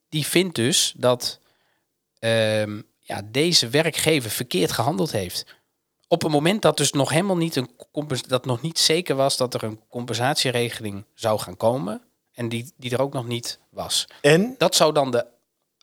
die 0.09 0.25
vindt 0.25 0.55
dus 0.55 0.93
dat 0.97 1.39
ehm, 2.19 2.81
ja, 3.11 3.21
deze 3.31 3.69
werkgever 3.69 4.29
verkeerd 4.29 4.71
gehandeld 4.71 5.11
heeft. 5.11 5.45
Op 6.07 6.21
het 6.21 6.31
moment 6.31 6.61
dat 6.61 6.77
dus 6.77 6.91
nog 6.91 7.09
helemaal 7.09 7.37
niet 7.37 7.55
een 7.55 7.69
dat 8.27 8.45
nog 8.45 8.61
niet 8.61 8.79
zeker 8.79 9.15
was 9.15 9.37
dat 9.37 9.53
er 9.53 9.63
een 9.63 9.79
compensatieregeling 9.89 11.05
zou 11.13 11.39
gaan 11.39 11.57
komen 11.57 12.01
en 12.33 12.49
die, 12.49 12.73
die 12.77 12.91
er 12.91 13.01
ook 13.01 13.13
nog 13.13 13.27
niet 13.27 13.59
was. 13.69 14.07
En, 14.21 14.55
Dat 14.57 14.75
zou 14.75 14.93
dan 14.93 15.11
de 15.11 15.25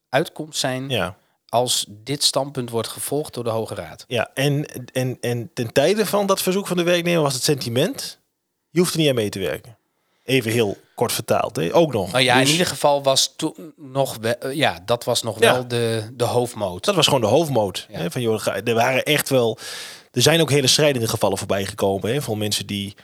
uitkomst 0.08 0.58
zijn 0.58 0.88
ja, 0.88 1.16
als 1.48 1.86
dit 1.88 2.22
standpunt 2.22 2.70
wordt 2.70 2.88
gevolgd 2.88 3.34
door 3.34 3.44
de 3.44 3.50
Hoge 3.50 3.74
Raad. 3.74 4.04
ja, 4.08 4.30
en, 4.34 4.66
en, 4.92 5.16
en 5.20 5.50
ten 5.54 5.72
tijde 5.72 6.06
van 6.06 6.26
dat 6.26 6.42
verzoek 6.42 6.66
van 6.66 6.76
de 6.76 6.82
werknemer 6.82 7.22
was 7.22 7.34
het 7.34 7.42
sentiment, 7.42 8.20
je 8.70 8.78
hoeft 8.78 8.92
er 8.92 8.98
niet 8.98 9.08
aan 9.08 9.14
mee 9.14 9.28
te 9.28 9.38
werken. 9.38 9.77
Even 10.28 10.50
heel 10.52 10.76
kort 10.94 11.12
vertaald, 11.12 11.56
hè? 11.56 11.74
ook 11.74 11.92
nog. 11.92 12.12
Nou 12.12 12.24
ja, 12.24 12.34
Dus 12.38 12.44
in 12.46 12.50
ieder 12.52 12.66
geval 12.66 13.02
was 13.02 13.32
toen 13.36 13.72
nog 13.76 14.16
wel, 14.20 14.34
eh, 14.34 14.54
ja, 14.54 14.82
dat 14.84 15.04
was 15.04 15.22
nog 15.22 15.40
Ja. 15.40 15.52
wel 15.52 15.68
de, 15.68 16.10
de 16.14 16.24
hoofdmoot. 16.24 16.84
Dat 16.84 16.94
was 16.94 17.04
gewoon 17.06 17.20
de 17.20 17.26
hoofdmoot. 17.26 17.86
Ja. 17.90 17.98
Hè? 17.98 18.10
Van, 18.10 18.20
joh, 18.22 18.46
er 18.64 18.74
waren 18.74 19.04
echt 19.04 19.28
wel. 19.28 19.58
Er 20.12 20.22
zijn 20.22 20.40
ook 20.40 20.50
hele 20.50 20.66
strijdende 20.66 21.08
gevallen 21.08 21.38
voorbij 21.38 21.64
gekomen. 21.66 22.12
Hè? 22.12 22.22
Van 22.22 22.38
mensen 22.38 22.66
die 22.66 22.94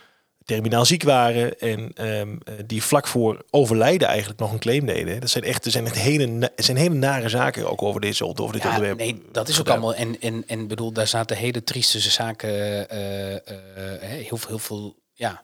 terminaal 0.44 0.84
ziek 0.84 1.02
waren. 1.02 1.58
En 1.58 1.90
ehm, 1.94 2.36
eh, 2.44 2.54
die 2.66 2.82
vlak 2.82 3.06
voor 3.06 3.44
overlijden 3.50 4.08
eigenlijk 4.08 4.40
nog 4.40 4.52
een 4.52 4.58
claim 4.58 4.86
deden. 4.86 5.20
Dat 5.20 5.30
zijn 5.30 5.44
echt, 5.44 5.64
er 5.64 5.70
zijn 5.70 5.84
echt 5.86 5.98
hele, 5.98 6.52
zijn 6.56 6.76
hele 6.76 6.94
nare 6.94 7.28
zaken 7.28 7.70
ook 7.70 7.82
over 7.82 8.00
dit, 8.00 8.22
over 8.22 8.52
dit 8.52 8.62
Ja, 8.62 8.68
onderwerp. 8.68 8.98
nee, 8.98 9.22
dat 9.32 9.48
is 9.48 9.54
ook 9.60 9.66
gedaan. 9.66 9.72
allemaal. 9.82 9.94
En, 9.94 10.20
en, 10.20 10.44
en 10.46 10.66
bedoel, 10.66 10.92
daar 10.92 11.06
zaten 11.06 11.36
hele 11.36 11.64
trieste 11.64 12.00
zaken. 12.00 12.88
eh, 12.88 12.96
hè, 14.00 14.16
heel, 14.16 14.36
veel, 14.36 14.48
heel 14.48 14.58
veel. 14.58 14.96
Ja, 15.12 15.42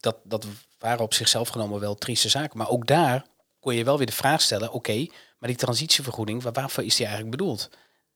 dat, 0.00 0.16
dat 0.24 0.46
waren 0.78 1.04
op 1.04 1.14
zichzelf 1.14 1.48
genomen 1.48 1.80
wel 1.80 1.94
trieste 1.94 2.28
zaken. 2.28 2.58
Maar 2.58 2.68
ook 2.68 2.86
daar 2.86 3.26
kon 3.60 3.74
je 3.74 3.84
wel 3.84 3.96
weer 3.96 4.06
de 4.06 4.12
vraag 4.12 4.40
stellen: 4.40 4.72
oké, 4.72 5.06
maar 5.38 5.48
die 5.48 5.58
transitievergoeding, 5.58 6.42
waar, 6.42 6.52
waarvoor 6.52 6.84
is 6.84 6.96
die 6.96 7.06
eigenlijk 7.06 7.36
bedoeld? 7.36 7.70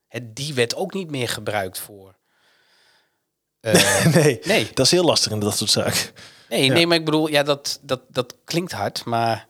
Hè, 0.07 0.33
die 0.33 0.55
werd 0.55 0.75
ook 0.75 0.95
niet 0.95 1.11
meer 1.11 1.29
gebruikt 1.29 1.79
voor. 1.79 2.15
eh, 3.61 4.07
nee, 4.07 4.41
nee, 4.43 4.71
dat 4.75 4.87
is 4.87 4.93
heel 4.93 5.05
lastig 5.05 5.33
in 5.33 5.41
dat 5.41 5.57
soort 5.57 5.71
zaken. 5.71 6.13
nee, 6.49 6.65
Ja. 6.65 6.73
nee, 6.73 6.87
maar 6.87 6.97
ik 6.97 7.05
bedoel, 7.05 7.29
ja, 7.29 7.43
dat, 7.43 7.79
dat, 7.83 8.01
dat 8.09 8.37
klinkt 8.45 8.73
hard, 8.73 9.05
maar 9.05 9.47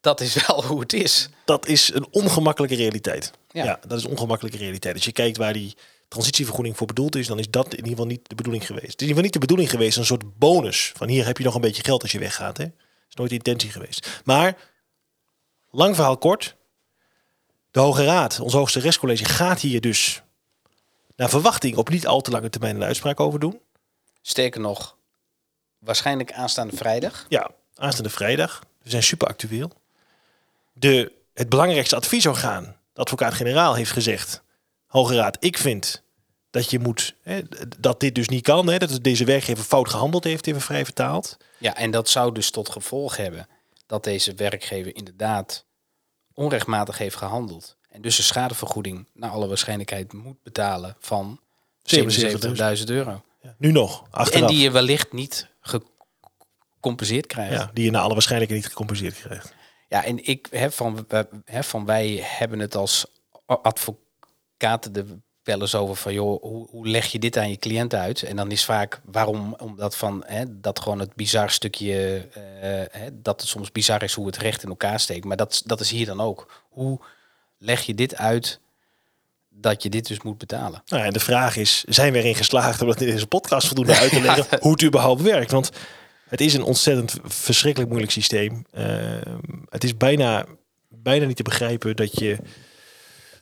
dat 0.00 0.20
is 0.20 0.34
wel 0.46 0.64
hoe 0.64 0.80
het 0.80 0.92
is. 0.92 1.28
Dat 1.44 1.66
is 1.66 1.94
een 1.94 2.06
ongemakkelijke 2.10 2.76
realiteit. 2.76 3.30
Ja. 3.50 3.64
Ja. 3.64 3.78
dat 3.86 3.98
is 3.98 4.04
een 4.04 4.10
ongemakkelijke 4.10 4.58
realiteit. 4.58 4.94
Als 4.94 5.04
je 5.04 5.12
kijkt 5.12 5.36
waar 5.36 5.52
die 5.52 5.76
transitievergoeding 6.08 6.76
voor 6.76 6.86
bedoeld 6.86 7.16
is, 7.16 7.26
dan 7.26 7.38
is 7.38 7.50
dat 7.50 7.66
in 7.66 7.76
ieder 7.76 7.90
geval 7.90 8.06
niet 8.06 8.28
de 8.28 8.34
bedoeling 8.34 8.66
geweest. 8.66 8.86
Het 8.92 9.00
is 9.00 9.06
in 9.08 9.08
ieder 9.08 9.22
geval 9.22 9.24
niet 9.24 9.32
de 9.32 9.38
bedoeling 9.38 9.70
geweest, 9.70 9.98
een 9.98 10.04
soort 10.04 10.38
bonus. 10.38 10.92
Van 10.96 11.08
hier 11.08 11.26
heb 11.26 11.38
je 11.38 11.44
nog 11.44 11.54
een 11.54 11.60
beetje 11.60 11.84
geld 11.84 12.02
als 12.02 12.12
je 12.12 12.18
weggaat. 12.18 12.56
Hè? 12.56 12.64
Dat 12.64 12.74
is 13.08 13.14
nooit 13.14 13.30
de 13.30 13.36
intentie 13.36 13.70
geweest. 13.70 14.22
Maar, 14.24 14.56
lang 15.70 15.94
verhaal 15.94 16.18
kort. 16.18 16.56
De 17.70 17.80
Hoge 17.80 18.04
Raad, 18.04 18.40
ons 18.40 18.52
hoogste 18.52 18.80
rechtscollege, 18.80 19.24
gaat 19.24 19.60
hier 19.60 19.80
dus 19.80 20.22
naar 21.16 21.28
verwachting 21.28 21.76
op 21.76 21.88
niet 21.88 22.06
al 22.06 22.20
te 22.20 22.30
lange 22.30 22.50
termijn 22.50 22.76
een 22.76 22.84
uitspraak 22.84 23.20
over 23.20 23.40
doen. 23.40 23.60
Sterker 24.22 24.60
nog, 24.60 24.96
waarschijnlijk 25.78 26.32
aanstaande 26.32 26.76
vrijdag. 26.76 27.26
Ja, 27.28 27.50
aanstaande 27.74 28.10
vrijdag. 28.10 28.62
We 28.82 28.90
zijn 28.90 29.02
super 29.02 29.28
actueel. 29.28 29.70
De, 30.72 31.12
het 31.34 31.48
belangrijkste 31.48 31.96
adviesorgaan, 31.96 32.76
de 32.92 33.00
advocaat-generaal, 33.00 33.74
heeft 33.74 33.90
gezegd... 33.90 34.44
Hoge 34.86 35.14
Raad, 35.14 35.36
ik 35.40 35.58
vind 35.58 36.02
dat 36.50 36.70
je 36.70 36.78
moet... 36.78 37.14
Hè, 37.22 37.40
dat 37.78 38.00
dit 38.00 38.14
dus 38.14 38.28
niet 38.28 38.42
kan. 38.42 38.66
Hè, 38.66 38.78
dat 38.78 39.02
deze 39.04 39.24
werkgever 39.24 39.64
fout 39.64 39.88
gehandeld 39.88 40.24
heeft, 40.24 40.46
even 40.46 40.60
vrij 40.60 40.84
vertaald. 40.84 41.36
Ja, 41.58 41.76
en 41.76 41.90
dat 41.90 42.08
zou 42.08 42.32
dus 42.32 42.50
tot 42.50 42.68
gevolg 42.68 43.16
hebben 43.16 43.48
dat 43.86 44.04
deze 44.04 44.34
werkgever 44.34 44.96
inderdaad 44.96 45.64
onrechtmatig 46.34 46.98
heeft 46.98 47.16
gehandeld. 47.16 47.76
En 47.88 48.02
dus 48.02 48.18
een 48.18 48.24
schadevergoeding 48.24 49.08
naar 49.14 49.30
alle 49.30 49.46
waarschijnlijkheid 49.48 50.12
moet 50.12 50.42
betalen 50.42 50.96
van 51.00 51.40
77.000 51.96 52.84
euro. 52.84 53.22
Ja, 53.40 53.54
nu 53.58 53.72
nog, 53.72 54.04
achteraf. 54.10 54.40
En 54.42 54.46
die 54.46 54.58
je 54.62 54.70
wellicht 54.70 55.12
niet 55.12 55.48
gecompenseerd 55.60 57.26
krijgt. 57.26 57.52
Ja. 57.52 57.70
die 57.72 57.84
je 57.84 57.90
naar 57.90 58.02
alle 58.02 58.12
waarschijnlijkheid 58.12 58.62
niet 58.62 58.70
gecompenseerd 58.72 59.14
krijgt. 59.20 59.54
Ja, 59.88 60.04
en 60.04 60.26
ik 60.26 60.46
heb 60.50 60.72
van, 60.72 61.06
van 61.46 61.84
wij 61.84 62.18
hebben 62.22 62.58
het 62.58 62.74
als 62.74 63.06
a- 63.52 63.60
er 64.58 65.04
wel 65.46 65.60
eens 65.60 65.74
over 65.74 65.96
van 65.96 66.12
joh, 66.12 66.42
hoe, 66.42 66.66
hoe 66.70 66.88
leg 66.88 67.06
je 67.06 67.18
dit 67.18 67.36
aan 67.36 67.50
je 67.50 67.56
cliënt 67.56 67.94
uit? 67.94 68.22
En 68.22 68.36
dan 68.36 68.50
is 68.50 68.64
vaak 68.64 69.00
waarom, 69.04 69.54
omdat 69.58 69.96
van 69.96 70.22
hè, 70.26 70.60
dat 70.60 70.80
gewoon 70.80 70.98
het 70.98 71.14
bizar 71.14 71.50
stukje, 71.50 72.28
eh, 72.34 73.00
hè, 73.00 73.08
dat 73.12 73.40
het 73.40 73.50
soms 73.50 73.72
bizar 73.72 74.02
is 74.02 74.14
hoe 74.14 74.26
het 74.26 74.36
recht 74.36 74.62
in 74.62 74.68
elkaar 74.68 75.00
steekt. 75.00 75.24
Maar 75.24 75.36
dat, 75.36 75.62
dat 75.64 75.80
is 75.80 75.90
hier 75.90 76.06
dan 76.06 76.20
ook. 76.20 76.64
Hoe 76.68 77.00
leg 77.58 77.82
je 77.82 77.94
dit 77.94 78.16
uit 78.16 78.60
dat 79.50 79.82
je 79.82 79.88
dit 79.88 80.06
dus 80.06 80.22
moet 80.22 80.38
betalen? 80.38 80.82
Nou, 80.86 81.04
en 81.04 81.12
de 81.12 81.20
vraag 81.20 81.56
is, 81.56 81.84
zijn 81.88 82.12
we 82.12 82.18
erin 82.18 82.34
geslaagd 82.34 82.80
om 82.80 82.88
dat 82.88 83.00
in 83.00 83.06
deze 83.06 83.26
podcast 83.26 83.66
voldoende 83.66 83.96
uit 83.96 84.12
te 84.12 84.20
leggen 84.26 84.58
hoe 84.60 84.72
het 84.72 84.84
überhaupt 84.84 85.22
werkt? 85.22 85.50
Want 85.50 85.70
het 86.28 86.40
is 86.40 86.54
een 86.54 86.62
ontzettend 86.62 87.18
verschrikkelijk 87.24 87.90
moeilijk 87.90 88.12
systeem. 88.12 88.64
Ehm, 88.70 89.38
het 89.68 89.84
is 89.84 89.96
bijna, 89.96 90.46
bijna 90.88 91.26
niet 91.26 91.36
te 91.36 91.42
begrijpen 91.42 91.96
dat 91.96 92.18
je 92.18 92.38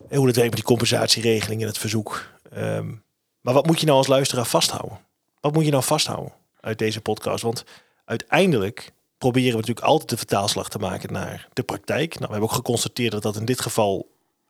hoe 0.08 0.26
het 0.26 0.36
werkt 0.36 0.50
met 0.50 0.54
die 0.54 0.62
compensatieregeling 0.62 1.60
en 1.60 1.66
het 1.66 1.78
verzoek. 1.78 2.30
Ehm, 2.50 2.92
maar 3.40 3.54
wat 3.54 3.66
moet 3.66 3.80
je 3.80 3.86
nou 3.86 3.98
als 3.98 4.06
luisteraar 4.06 4.46
vasthouden? 4.46 4.98
Wat 5.40 5.52
moet 5.52 5.64
je 5.64 5.70
nou 5.70 5.82
vasthouden 5.82 6.32
uit 6.60 6.78
deze 6.78 7.00
podcast? 7.00 7.42
Want 7.42 7.64
uiteindelijk 8.04 8.92
proberen 9.18 9.50
we 9.50 9.56
natuurlijk 9.56 9.86
altijd 9.86 10.10
de 10.10 10.16
vertaalslag 10.16 10.68
te 10.68 10.78
maken 10.78 11.12
naar 11.12 11.48
de 11.52 11.62
praktijk. 11.62 12.08
Nou, 12.12 12.26
we 12.26 12.30
hebben 12.30 12.48
ook 12.48 12.56
geconstateerd 12.56 13.12
dat 13.12 13.22
dat 13.22 13.36
in 13.36 13.44
dit 13.44 13.60
geval 13.60 14.08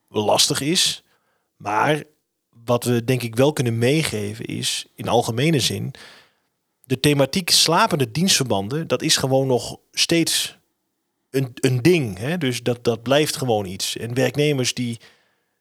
lastig 0.09 0.61
is. 0.61 1.03
Maar 1.57 2.03
wat 2.65 2.85
we 2.85 3.05
denk 3.05 3.23
ik 3.23 3.37
wel 3.37 3.53
kunnen 3.53 3.79
meegeven 3.79 4.45
is, 4.45 4.87
in 4.95 5.09
algemene 5.09 5.61
zin, 5.61 5.95
de 6.85 7.01
thematiek 7.01 7.51
slapende 7.51 8.11
dienstverbanden, 8.11 8.89
dat 8.89 9.03
is 9.03 9.17
gewoon 9.17 9.47
nog 9.47 9.77
steeds 9.93 10.57
een, 11.31 11.51
een 11.55 11.83
ding. 11.83 12.19
Hè? 12.19 12.39
Dus 12.39 12.63
dat, 12.63 12.85
dat 12.85 13.03
blijft 13.03 13.37
gewoon 13.37 13.67
iets. 13.67 13.97
En 13.97 14.15
werknemers 14.15 14.75
die, 14.75 15.01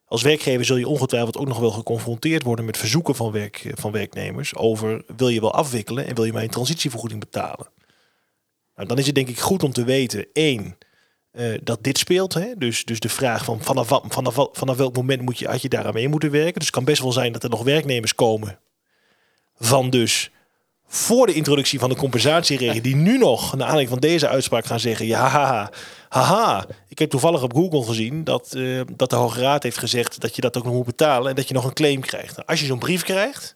als 0.05 0.21
werkgever 0.21 0.65
zul 0.65 0.75
je 0.75 0.87
ongetwijfeld 0.87 1.37
ook 1.37 1.47
nog 1.47 1.59
wel 1.59 1.71
geconfronteerd 1.71 2.43
worden 2.43 2.65
met 2.65 2.77
verzoeken 2.77 3.15
van, 3.15 3.31
werk, 3.31 3.71
van 3.73 3.91
werknemers 3.91 4.55
over, 4.55 5.03
wil 5.17 5.29
je 5.29 5.41
wel 5.41 5.53
afwikkelen 5.53 6.05
en 6.05 6.15
wil 6.15 6.23
je 6.23 6.33
mij 6.33 6.43
een 6.43 6.49
transitievergoeding 6.49 7.19
betalen? 7.19 7.67
Nou, 8.75 8.87
dan 8.87 8.97
is 8.97 9.05
het 9.05 9.15
denk 9.15 9.27
ik 9.27 9.39
goed 9.39 9.63
om 9.63 9.71
te 9.71 9.83
weten, 9.83 10.27
één, 10.33 10.77
eh, 11.31 11.59
dat 11.63 11.83
dit 11.83 11.97
speelt. 11.97 12.33
Hè? 12.33 12.53
Dus, 12.57 12.85
dus 12.85 12.99
de 12.99 13.09
vraag 13.09 13.45
van 13.45 13.61
vanaf, 13.61 13.87
vanaf, 14.07 14.47
vanaf 14.51 14.77
welk 14.77 14.95
moment 14.95 15.21
moet 15.21 15.39
je, 15.39 15.47
had 15.47 15.61
je 15.61 15.69
daaraan 15.69 15.93
mee 15.93 16.07
moeten 16.07 16.31
werken. 16.31 16.53
Dus 16.53 16.65
het 16.65 16.75
kan 16.75 16.85
best 16.85 17.01
wel 17.01 17.11
zijn 17.11 17.31
dat 17.31 17.43
er 17.43 17.49
nog 17.49 17.63
werknemers 17.63 18.15
komen 18.15 18.59
van 19.55 19.89
dus 19.89 20.31
voor 20.95 21.25
de 21.25 21.33
introductie 21.33 21.79
van 21.79 21.89
de 21.89 21.95
compensatieregeling, 21.95 22.83
die 22.83 22.95
nu 22.95 23.17
nog, 23.17 23.55
naar 23.55 23.67
aanleiding 23.67 23.89
van 23.89 23.99
deze 23.99 24.27
uitspraak, 24.27 24.65
gaan 24.65 24.79
zeggen: 24.79 25.05
ja, 25.05 25.27
haha, 25.27 25.69
haha. 26.09 26.65
Ik 26.87 26.99
heb 26.99 27.09
toevallig 27.09 27.43
op 27.43 27.53
Google 27.53 27.83
gezien 27.83 28.23
dat, 28.23 28.53
eh, 28.53 28.81
dat 28.95 29.09
de 29.09 29.15
Hoge 29.15 29.39
Raad 29.39 29.63
heeft 29.63 29.77
gezegd 29.77 30.21
dat 30.21 30.35
je 30.35 30.41
dat 30.41 30.57
ook 30.57 30.63
nog 30.63 30.73
moet 30.73 30.85
betalen 30.85 31.29
en 31.29 31.35
dat 31.35 31.47
je 31.47 31.53
nog 31.53 31.65
een 31.65 31.73
claim 31.73 32.01
krijgt. 32.01 32.35
Nou, 32.35 32.47
als 32.47 32.59
je 32.59 32.65
zo'n 32.65 32.79
brief 32.79 33.03
krijgt, 33.03 33.55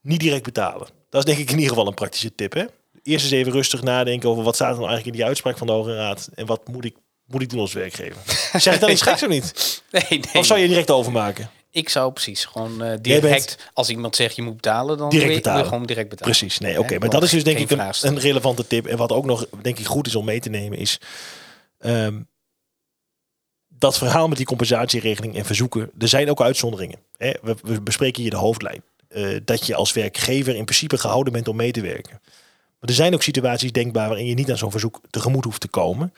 niet 0.00 0.20
direct 0.20 0.42
betalen. 0.42 0.88
Dat 1.10 1.26
is 1.26 1.34
denk 1.34 1.38
ik 1.38 1.50
in 1.50 1.54
ieder 1.54 1.68
geval 1.68 1.86
een 1.86 1.94
praktische 1.94 2.34
tip. 2.34 2.52
Hè? 2.52 2.64
Eerst 3.02 3.24
eens 3.24 3.34
even 3.34 3.52
rustig 3.52 3.82
nadenken 3.82 4.28
over 4.28 4.44
wat 4.44 4.54
staat 4.54 4.72
er 4.72 4.78
nou 4.78 4.88
eigenlijk 4.88 5.16
in 5.16 5.20
die 5.22 5.28
uitspraak 5.28 5.58
van 5.58 5.66
de 5.66 5.72
Hoge 5.72 5.94
Raad 5.94 6.28
en 6.34 6.46
wat 6.46 6.68
moet 6.68 6.84
ik, 6.84 6.96
moet 7.26 7.42
ik 7.42 7.50
doen 7.50 7.60
als 7.60 7.72
werkgever. 7.72 8.22
Zeg 8.60 8.78
dan 8.78 8.90
iets 8.90 9.02
geks 9.02 9.22
of 9.22 9.28
niet? 9.28 9.82
Nee, 9.90 10.04
nee. 10.08 10.22
Of 10.32 10.46
zou 10.46 10.60
je 10.60 10.68
direct 10.68 10.90
overmaken? 10.90 11.50
Ik 11.70 11.88
zou 11.88 12.12
precies 12.12 12.44
gewoon 12.44 12.82
eh, 12.82 12.98
direct, 13.00 13.70
als 13.72 13.88
iemand 13.88 14.16
zegt 14.16 14.36
je 14.36 14.42
moet 14.42 14.54
betalen, 14.54 14.98
dan 14.98 15.10
Direct 15.10 15.34
betalen. 15.34 15.64
gewoon 15.64 15.86
direct 15.86 16.08
betalen. 16.08 16.36
Precies, 16.36 16.58
nee, 16.58 16.78
oké. 16.78 16.98
Maar 16.98 17.10
dat 17.10 17.22
is 17.22 17.30
dus 17.30 17.44
denk 17.44 17.58
ik 17.58 17.70
een, 17.70 17.92
een 18.02 18.18
relevante 18.18 18.66
tip. 18.66 18.86
En 18.86 18.96
wat 18.96 19.12
ook 19.12 19.24
nog, 19.24 19.46
denk 19.62 19.78
ik, 19.78 19.86
goed 19.86 20.06
is 20.06 20.14
om 20.14 20.24
mee 20.24 20.40
te 20.40 20.48
nemen, 20.48 20.78
is 20.78 21.00
ehm, 21.78 22.20
dat 23.68 23.98
verhaal 23.98 24.28
met 24.28 24.36
die 24.36 24.46
compensatieregeling 24.46 25.36
en 25.36 25.44
verzoeken. 25.44 25.90
Er 25.98 26.08
zijn 26.08 26.30
ook 26.30 26.40
uitzonderingen. 26.40 26.98
Hè? 27.16 27.32
We, 27.42 27.56
we 27.62 27.80
bespreken 27.80 28.22
hier 28.22 28.30
de 28.30 28.36
hoofdlijn. 28.36 28.82
Eh, 29.08 29.36
dat 29.44 29.66
je 29.66 29.74
als 29.74 29.92
werkgever 29.92 30.54
in 30.56 30.64
principe 30.64 30.98
gehouden 30.98 31.32
bent 31.32 31.48
om 31.48 31.56
mee 31.56 31.72
te 31.72 31.80
werken. 31.80 32.20
Maar 32.80 32.88
er 32.88 32.94
zijn 32.94 33.14
ook 33.14 33.22
situaties 33.22 33.72
denkbaar 33.72 34.08
waarin 34.08 34.26
je 34.26 34.34
niet 34.34 34.50
aan 34.50 34.58
zo'n 34.58 34.70
verzoek 34.70 35.00
tegemoet 35.10 35.44
hoeft 35.44 35.60
te 35.60 35.68
komen. 35.68 36.14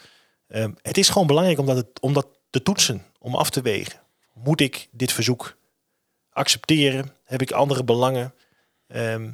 Ehm, 0.49 0.71
het 0.83 0.99
is 0.99 1.09
gewoon 1.09 1.27
belangrijk 1.27 1.59
om 1.59 1.67
dat, 1.67 1.77
het, 1.77 1.87
om 2.01 2.13
dat 2.13 2.27
te 2.51 2.63
toetsen, 2.63 3.03
om 3.19 3.35
af 3.35 3.51
te 3.51 3.63
wegen. 3.63 4.01
Moet 4.33 4.61
ik 4.61 4.89
dit 4.91 5.13
verzoek 5.13 5.57
accepteren? 6.31 7.17
Heb 7.25 7.43
ik 7.43 7.51
andere 7.51 7.85
belangen? 7.85 8.35
Ehm, 8.87 9.33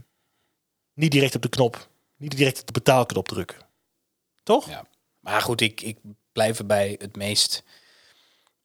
niet 0.95 1.11
direct 1.11 1.35
op 1.35 1.43
de 1.43 1.49
knop, 1.49 1.91
niet 2.17 2.37
direct 2.37 2.61
op 2.61 2.67
de 2.67 2.73
betaalknop 2.73 3.29
drukken. 3.29 3.67
Toch? 4.43 4.69
Ja. 4.69 4.87
Maar 5.21 5.41
goed, 5.43 5.61
ik, 5.61 5.81
ik 5.81 5.99
blijf 6.33 6.59
erbij. 6.59 6.97
Het 6.99 7.17
meest 7.17 7.65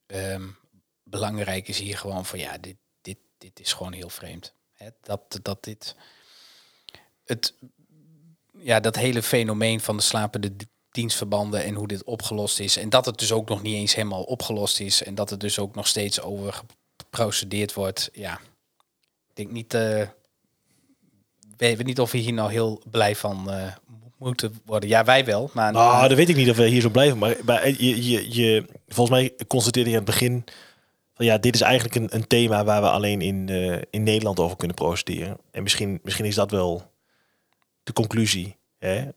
ehm, 0.05 0.49
belangrijk 1.03 1.67
is 1.67 1.79
hier 1.79 1.97
gewoon 1.97 2.25
van 2.25 2.39
ja, 2.39 2.57
dit, 2.57 2.77
dit, 3.01 3.17
dit 3.37 3.59
is 3.59 3.73
gewoon 3.73 3.93
heel 3.93 4.09
vreemd. 4.09 4.53
Dat, 5.01 5.39
dat 5.41 5.63
dit. 5.63 5.95
Het, 7.25 7.53
ja, 8.57 8.79
dat 8.79 8.95
hele 8.95 9.23
fenomeen 9.23 9.81
van 9.81 9.97
de 9.97 10.03
slapende 10.03 10.55
dienstverbanden 10.93 11.63
en 11.63 11.73
hoe 11.73 11.87
dit 11.87 12.03
opgelost 12.03 12.59
is. 12.59 12.77
En 12.77 12.89
dat 12.89 13.05
het 13.05 13.17
dus 13.19 13.31
ook 13.31 13.49
nog 13.49 13.61
niet 13.61 13.75
eens 13.75 13.95
helemaal 13.95 14.23
opgelost 14.23 14.79
is. 14.79 15.03
En 15.03 15.15
dat 15.15 15.29
het 15.29 15.39
dus 15.39 15.59
ook 15.59 15.75
nog 15.75 15.87
steeds 15.87 16.21
over 16.21 16.63
geprocedeerd 16.97 17.73
wordt. 17.73 18.09
Ja, 18.13 18.33
ik 19.29 19.35
denk 19.35 19.51
niet. 19.51 19.73
eh 19.73 20.07
weet 21.57 21.83
niet 21.83 21.99
of 21.99 22.11
we 22.11 22.17
hier 22.17 22.33
nou 22.33 22.51
heel 22.51 22.81
blij 22.89 23.15
van 23.15 23.51
eh, 23.51 23.73
moeten 24.17 24.61
worden. 24.65 24.89
Ja, 24.89 25.03
wij 25.03 25.25
wel. 25.25 25.49
Maar 25.53 25.71
Nou, 25.71 26.07
dat 26.07 26.17
weet 26.17 26.29
ik 26.29 26.35
niet 26.35 26.49
of 26.49 26.57
we 26.57 26.67
hier 26.67 26.81
zo 26.81 26.89
blijven. 26.89 27.17
Maar, 27.17 27.35
maar 27.45 27.67
je, 27.67 28.09
je, 28.09 28.33
je, 28.33 28.65
volgens 28.87 29.19
mij 29.19 29.45
constateerde 29.47 29.89
je 29.89 29.97
aan 29.97 30.03
het 30.03 30.11
begin... 30.11 30.43
Van 31.15 31.25
ja, 31.25 31.37
dit 31.37 31.55
is 31.55 31.61
eigenlijk 31.61 31.95
een, 31.95 32.15
een 32.15 32.27
thema 32.27 32.63
waar 32.63 32.81
we 32.81 32.89
alleen 32.89 33.21
in, 33.21 33.49
eh, 33.49 33.81
in 33.89 34.03
Nederland 34.03 34.39
over 34.39 34.57
kunnen 34.57 34.75
procederen. 34.75 35.37
En 35.51 35.63
misschien, 35.63 35.99
misschien 36.03 36.25
is 36.25 36.35
dat 36.35 36.51
wel 36.51 36.91
de 37.83 37.93
conclusie. 37.93 38.55
Hè? 38.79 39.07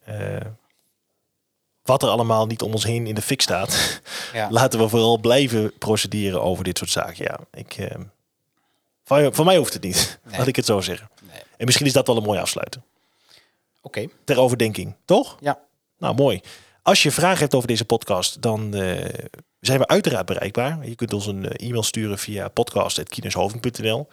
Wat 1.87 2.03
er 2.03 2.09
allemaal 2.09 2.47
niet 2.47 2.63
om 2.63 2.73
ons 2.73 2.85
heen 2.85 3.07
in 3.07 3.15
de 3.15 3.23
fik 3.23 3.43
staat. 3.43 4.01
ja. 4.33 4.49
Laten 4.61 4.79
we 4.79 4.89
vooral 4.89 5.19
blijven 5.19 5.73
procederen 5.79 6.43
over 6.43 6.65
dit 6.65 6.79
soort 6.79 6.91
zaken. 6.91 7.25
Ja, 7.25 7.39
ik, 7.53 7.75
eh, 7.75 8.01
van, 9.05 9.35
van 9.35 9.45
mij 9.45 9.57
hoeft 9.57 9.73
het 9.73 9.83
niet. 9.83 10.19
Nee. 10.25 10.39
Laat 10.39 10.47
ik 10.47 10.57
het 10.57 10.65
zo 10.65 10.81
zeggen. 10.81 11.11
Nee. 11.23 11.41
En 11.57 11.65
misschien 11.65 11.87
is 11.87 11.93
dat 11.93 12.07
wel 12.07 12.17
een 12.17 12.23
mooi 12.23 12.41
afsluiten. 12.41 12.85
Oké. 13.83 14.09
Ter 14.25 14.39
overdenking, 14.39 14.95
toch? 15.05 15.37
Ja. 15.41 15.59
Nou, 15.99 16.15
mooi. 16.15 16.41
Als 16.83 17.03
je 17.03 17.11
vragen 17.11 17.39
hebt 17.39 17.55
over 17.55 17.69
deze 17.69 17.85
podcast, 17.85 18.43
dan 18.43 18.75
eh, 18.75 19.05
zijn 19.61 19.79
we 19.79 19.87
uiteraard 19.87 20.27
bereikbaar. 20.27 20.89
Je 20.89 20.95
kunt 20.95 21.13
ons 21.13 21.27
een 21.27 21.49
eh, 21.49 21.67
e-mail 21.69 21.83
sturen 21.83 22.19
via 22.19 22.49
podcast.kineshoven.nl. 22.49 24.09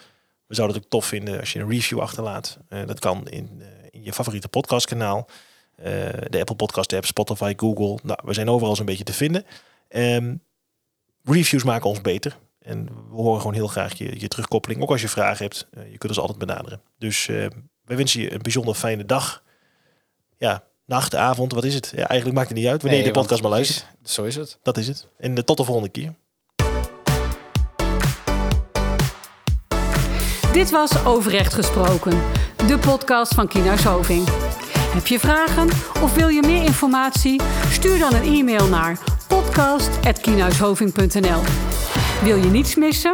We 0.48 0.56
zouden 0.56 0.76
het 0.76 0.86
ook 0.86 0.92
tof 0.92 1.06
vinden 1.06 1.40
als 1.40 1.54
je 1.54 1.60
een 1.60 1.70
review 1.70 2.00
achterlaat. 2.00 2.58
Dat 2.86 3.00
kan 3.00 3.28
in, 3.28 3.64
in 3.92 4.04
je 4.04 4.14
favoriete 4.14 4.48
podcastkanaal. 4.48 5.28
Eh, 5.76 5.94
de 6.30 6.40
Apple 6.40 6.56
Podcast 6.56 6.94
app, 6.94 7.06
Spotify, 7.06 7.54
Google. 7.58 8.00
Nou, 8.04 8.20
we 8.24 8.34
zijn 8.34 8.50
overal 8.50 8.76
zo'n 8.76 8.86
beetje 8.86 9.04
te 9.04 9.14
vinden. 9.14 9.46
Ehm, 9.88 10.36
reviews 11.24 11.64
maken 11.64 11.90
ons 11.90 12.02
beter. 12.02 12.38
En 12.60 12.86
we 12.86 13.16
horen 13.16 13.40
gewoon 13.40 13.56
heel 13.56 13.68
graag 13.68 13.98
je, 13.98 14.20
je 14.20 14.28
terugkoppeling. 14.28 14.82
Ook 14.82 14.90
als 14.90 15.02
je 15.02 15.10
vragen 15.10 15.46
hebt, 15.46 15.68
eh, 15.72 15.84
je 15.92 15.98
kunt 15.98 16.12
ons 16.12 16.20
altijd 16.20 16.38
benaderen. 16.40 16.82
Dus 16.98 17.28
eh 17.28 17.48
wij 17.86 17.98
wensen 17.98 18.22
je 18.22 18.34
een 18.34 18.42
bijzonder 18.42 18.76
fijne 18.76 19.06
dag. 19.06 19.44
Ja, 20.38 20.64
nacht, 20.86 21.16
avond, 21.16 21.52
wat 21.54 21.64
is 21.64 21.74
het? 21.74 21.92
Ja, 21.96 22.08
eigenlijk 22.08 22.38
maakt 22.38 22.50
het 22.50 22.58
niet 22.58 22.68
uit 22.68 22.82
wanneer 22.82 23.00
je 23.00 23.06
de 23.06 23.12
podcast 23.12 23.42
maar 23.42 23.52
luistert. 23.52 23.88
Zo 24.04 24.24
is 24.24 24.36
het. 24.36 24.60
Dat 24.64 24.78
is 24.78 24.88
het. 24.88 25.08
En 25.18 25.38
eh, 25.38 25.44
tot 25.44 25.58
de 25.58 25.64
volgende 25.64 25.90
keer. 25.90 26.14
Dit 30.54 30.72
was 30.72 31.06
Overrecht 31.06 31.54
Gesproken, 31.54 32.22
de 32.68 32.78
podcast 32.78 33.34
van 33.34 33.48
Kienhuis 33.48 33.84
Hoving. 33.84 34.28
Heb 34.94 35.08
je 35.08 35.20
vragen 35.20 35.70
of 36.02 36.16
wil 36.16 36.28
je 36.28 36.42
meer 36.42 36.64
informatie? 36.64 37.42
Stuur 37.70 38.00
dan 38.00 38.14
een 38.14 38.24
e-mail 38.24 38.68
naar 38.68 39.00
podcast.kienhuishoving.nl 39.28 41.42
Wil 42.24 42.38
je 42.38 42.50
niets 42.50 42.76
missen? 42.76 43.14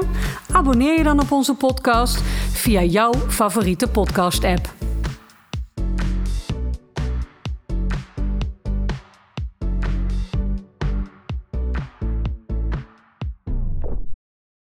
Abonneer 0.52 0.98
je 0.98 1.04
dan 1.04 1.20
op 1.20 1.32
onze 1.32 1.54
podcast 1.54 2.22
via 2.52 2.84
jouw 2.84 3.14
favoriete 3.28 3.88
podcast-app. 3.88 4.89